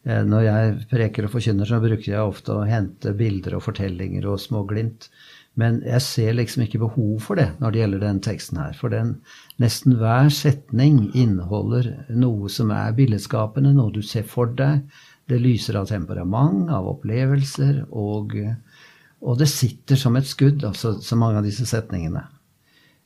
Eh, 0.07 0.23
når 0.25 0.45
jeg 0.45 0.75
preker 0.91 1.27
og 1.27 1.33
forkynner, 1.35 1.67
så 1.69 1.81
bruker 1.83 2.07
jeg 2.11 2.21
ofte 2.21 2.55
å 2.55 2.67
hente 2.67 3.15
bilder 3.17 3.57
og 3.57 3.65
fortellinger 3.67 4.29
og 4.29 4.39
små 4.41 4.63
glimt. 4.69 5.09
Men 5.57 5.79
jeg 5.81 6.03
ser 6.05 6.35
liksom 6.37 6.67
ikke 6.67 6.83
behov 6.83 7.23
for 7.25 7.39
det 7.39 7.47
når 7.57 7.73
det 7.73 7.81
gjelder 7.81 8.03
den 8.05 8.21
teksten 8.25 8.59
her. 8.61 8.75
For 8.77 8.93
den, 8.93 9.15
nesten 9.61 9.97
hver 9.97 10.29
setning 10.33 11.07
inneholder 11.17 11.89
noe 12.13 12.51
som 12.53 12.71
er 12.75 12.93
billedskapende, 12.97 13.73
noe 13.73 13.93
du 13.95 14.03
ser 14.05 14.27
for 14.29 14.53
deg. 14.53 14.85
Det 15.27 15.41
lyser 15.41 15.79
av 15.79 15.89
temperament, 15.89 16.69
av 16.71 16.85
opplevelser 16.93 17.81
og 17.89 18.37
og 19.21 19.38
det 19.39 19.49
sitter 19.49 19.99
som 19.99 20.17
et 20.17 20.27
skudd, 20.30 20.65
altså 20.67 20.97
så 21.01 21.17
mange 21.19 21.39
av 21.41 21.47
disse 21.47 21.65
setningene. 21.65 22.23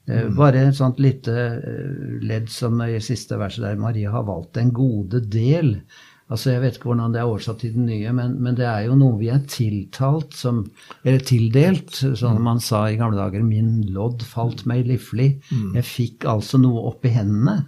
Eh, 0.09 0.27
mm. 0.27 0.37
Bare 0.37 0.65
et 0.67 0.77
sånt 0.77 0.99
lite 1.01 1.35
eh, 1.35 2.15
ledd 2.25 2.49
som 2.51 2.79
i 2.83 2.99
siste 3.03 3.37
verset 3.39 3.65
der 3.65 3.79
Maria 3.79 4.11
har 4.15 4.25
valgt 4.27 4.59
en 4.59 4.73
gode 4.75 5.23
del. 5.31 5.77
Altså 6.31 6.53
Jeg 6.53 6.61
vet 6.63 6.77
ikke 6.77 6.91
hvordan 6.93 7.13
det 7.13 7.19
er 7.19 7.29
oversatt 7.29 7.59
til 7.59 7.73
den 7.75 7.89
nye, 7.89 8.11
men, 8.15 8.37
men, 8.39 8.55
det 8.55 8.65
er 8.67 8.85
jo 8.87 8.95
noe 8.95 9.17
vi 9.19 9.27
er 9.33 9.41
tiltalt 9.51 10.35
som 10.37 10.63
Eller 11.03 11.23
tildelt, 11.27 11.91
som 11.91 12.37
mm. 12.37 12.43
man 12.43 12.61
sa 12.63 12.85
i 12.87 12.99
gamle 12.99 13.19
dager. 13.19 13.43
'Min 13.43 13.81
lodd 13.91 14.23
falt 14.23 14.65
meg 14.65 14.87
liflig'. 14.87 15.41
Mm. 15.51 15.73
Jeg 15.79 15.87
fikk 15.87 16.29
altså 16.31 16.59
noe 16.61 16.87
opp 16.91 17.05
i 17.05 17.15
hendene. 17.15 17.65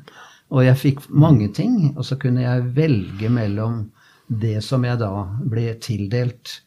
Og 0.54 0.64
jeg 0.64 0.78
fikk 0.80 1.08
mange 1.10 1.50
ting, 1.50 1.96
og 1.98 2.06
så 2.06 2.16
kunne 2.22 2.44
jeg 2.44 2.76
velge 2.76 3.30
mellom 3.30 3.88
det 4.30 4.60
som 4.64 4.86
jeg 4.86 5.00
da 5.02 5.12
ble 5.50 5.74
tildelt, 5.82 6.62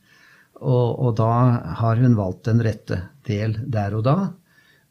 og, 0.61 0.89
og, 0.99 1.13
da 1.19 1.31
har 1.81 2.01
hun 2.01 2.17
valgt 2.17 2.47
den 2.49 2.63
rette 2.65 3.01
del 3.29 3.59
der 3.69 3.97
og 3.99 4.05
da. 4.07 4.17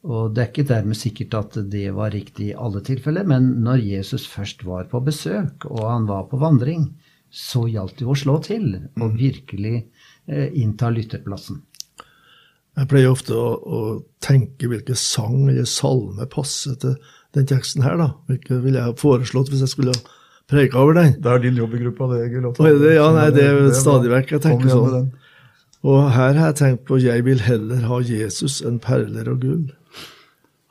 Og 0.06 0.36
det 0.36 0.44
er 0.44 0.50
ikke 0.52 0.68
dermed 0.70 0.98
sikkert 1.00 1.38
at 1.40 1.58
det 1.72 1.88
var 1.96 2.14
riktig 2.14 2.52
i 2.52 2.58
alle 2.58 2.84
tilfeller, 2.86 3.26
men 3.26 3.48
når 3.66 3.82
Jesus 3.82 4.28
først 4.30 4.62
var 4.68 4.86
på 4.92 5.02
besøk, 5.02 5.66
og 5.66 5.82
han 5.90 6.06
var 6.10 6.28
på 6.30 6.38
vandring, 6.42 6.92
så 7.34 7.66
gjaldt 7.68 7.98
det 8.00 8.08
å 8.08 8.18
slå 8.18 8.38
til 8.46 8.68
og 8.76 9.08
mm. 9.10 9.16
virkelig 9.18 9.76
eh, 10.30 10.54
innta 10.62 10.92
lytterplassen. 10.94 11.64
Jeg 12.76 12.90
pleier 12.92 13.12
ofte 13.12 13.36
å, 13.36 13.50
å, 13.56 13.82
tenke 14.24 14.68
hvilke 14.68 14.98
sang 15.00 15.46
eller 15.48 15.68
salme 15.70 16.28
passer 16.32 16.76
til 16.80 16.96
den 17.36 17.48
teksten 17.48 17.86
her. 17.86 17.98
da. 18.00 18.10
Hvilke 18.30 18.60
ville 18.64 18.80
jeg 18.82 18.92
ha 18.92 18.96
foreslått 19.00 19.52
hvis 19.52 19.64
jeg 19.64 19.72
skulle 19.72 19.96
preika 20.52 20.82
over 20.84 20.98
den? 21.00 21.14
Det 21.24 21.32
er 21.32 21.44
din 21.44 21.60
jobb 21.60 21.76
i 21.78 21.84
gruppa, 21.86 22.10
det, 22.12 22.26
Egil. 22.28 22.50
Ja, 22.94 23.08
nei, 23.16 23.30
det 23.36 23.46
er 23.48 23.70
stadig 23.76 24.12
vekk 24.12 24.36
jeg 24.36 24.46
tenker 24.48 24.74
sånn. 24.74 25.14
Og 25.86 26.08
her 26.16 26.34
har 26.34 26.50
jeg 26.50 26.58
tenkt 26.62 26.86
på 26.88 26.98
jeg 26.98 27.26
vil 27.28 27.44
heller 27.46 27.86
ha 27.86 28.00
Jesus 28.02 28.58
enn 28.66 28.80
perler 28.82 29.30
og 29.30 29.44
gull. 29.44 29.66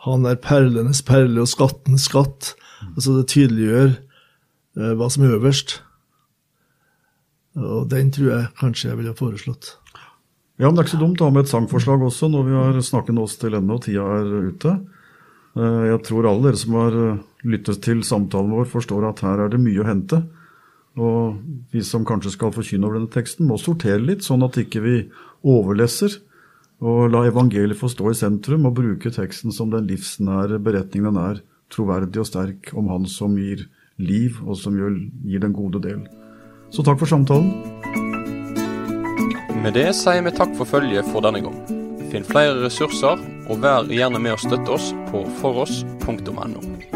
Han 0.05 0.27
er 0.27 0.41
perlenes 0.43 1.05
perle 1.07 1.45
og 1.45 1.51
skattenes 1.53 2.09
skatt. 2.11 2.53
Altså 2.93 3.15
det 3.17 3.29
tydeliggjør 3.33 3.93
eh, 3.95 4.93
hva 4.99 5.09
som 5.13 5.25
er 5.25 5.37
øverst. 5.39 5.79
Og 7.55 7.87
den 7.93 8.11
tror 8.13 8.33
jeg 8.33 8.51
kanskje 8.59 8.91
jeg 8.91 9.01
ville 9.01 9.15
foreslått. 9.17 9.77
Ja, 10.59 10.67
men 10.67 10.77
Det 10.77 10.83
er 10.83 10.87
ikke 10.89 10.97
så 10.97 11.05
dumt 11.05 11.23
å 11.23 11.31
ha 11.31 11.35
med 11.35 11.47
et 11.47 11.51
sangforslag 11.51 12.03
også 12.07 12.29
når 12.31 12.45
vi 12.47 12.59
har 12.59 12.83
snakket 12.83 13.19
oss 13.23 13.39
til 13.39 13.57
ende 13.59 13.75
og 13.75 13.87
tida 13.87 14.05
er 14.19 14.51
ute. 14.51 14.75
Eh, 15.55 15.83
jeg 15.93 16.03
tror 16.07 16.27
alle 16.31 16.51
dere 16.51 16.61
som 16.61 16.77
har 16.79 16.99
eh, 17.05 17.23
lyttet 17.47 17.83
til 17.87 18.03
samtalen 18.07 18.51
vår, 18.55 18.67
forstår 18.71 19.09
at 19.13 19.23
her 19.27 19.47
er 19.47 19.55
det 19.55 19.63
mye 19.63 19.83
å 19.83 19.89
hente. 19.89 20.25
Og 20.95 21.39
vi 21.75 21.83
som 21.83 22.05
kanskje 22.07 22.35
skal 22.37 22.53
forkynne 22.55 22.87
over 22.87 23.01
denne 23.01 23.13
teksten, 23.13 23.49
må 23.51 23.59
sortere 23.59 24.03
litt, 24.03 24.23
sånn 24.27 24.47
at 24.47 24.59
ikke 24.61 24.83
vi 24.85 24.97
overleser. 25.43 26.21
Og 26.85 27.09
la 27.11 27.25
evangeliet 27.29 27.79
få 27.79 27.91
stå 27.91 28.13
i 28.13 28.19
sentrum, 28.19 28.67
og 28.69 28.77
bruke 28.79 29.13
teksten 29.15 29.55
som 29.55 29.73
den 29.73 29.89
livsnære 29.91 30.61
beretningen 30.63 31.15
den 31.15 31.23
er, 31.23 31.43
troverdig 31.73 32.23
og 32.23 32.29
sterk 32.29 32.71
om 32.79 32.91
Han 32.93 33.09
som 33.11 33.35
gir 33.41 33.67
liv, 33.99 34.39
og 34.47 34.59
som 34.61 34.77
gir 34.79 35.43
den 35.43 35.55
gode 35.57 35.83
del. 35.83 36.05
Så 36.71 36.85
takk 36.87 37.01
for 37.03 37.11
samtalen. 37.11 37.51
Med 39.65 39.79
det 39.79 39.95
sier 39.97 40.23
vi 40.27 40.35
takk 40.35 40.53
for 40.59 40.69
følget 40.69 41.09
for 41.11 41.25
denne 41.25 41.41
gang. 41.43 41.57
Finn 42.13 42.27
flere 42.27 42.59
ressurser, 42.67 43.23
og 43.49 43.63
vær 43.65 43.89
gjerne 43.89 44.21
med 44.21 44.37
å 44.37 44.43
støtte 44.43 44.77
oss 44.77 44.93
på 45.11 45.25
foross.no. 45.41 46.94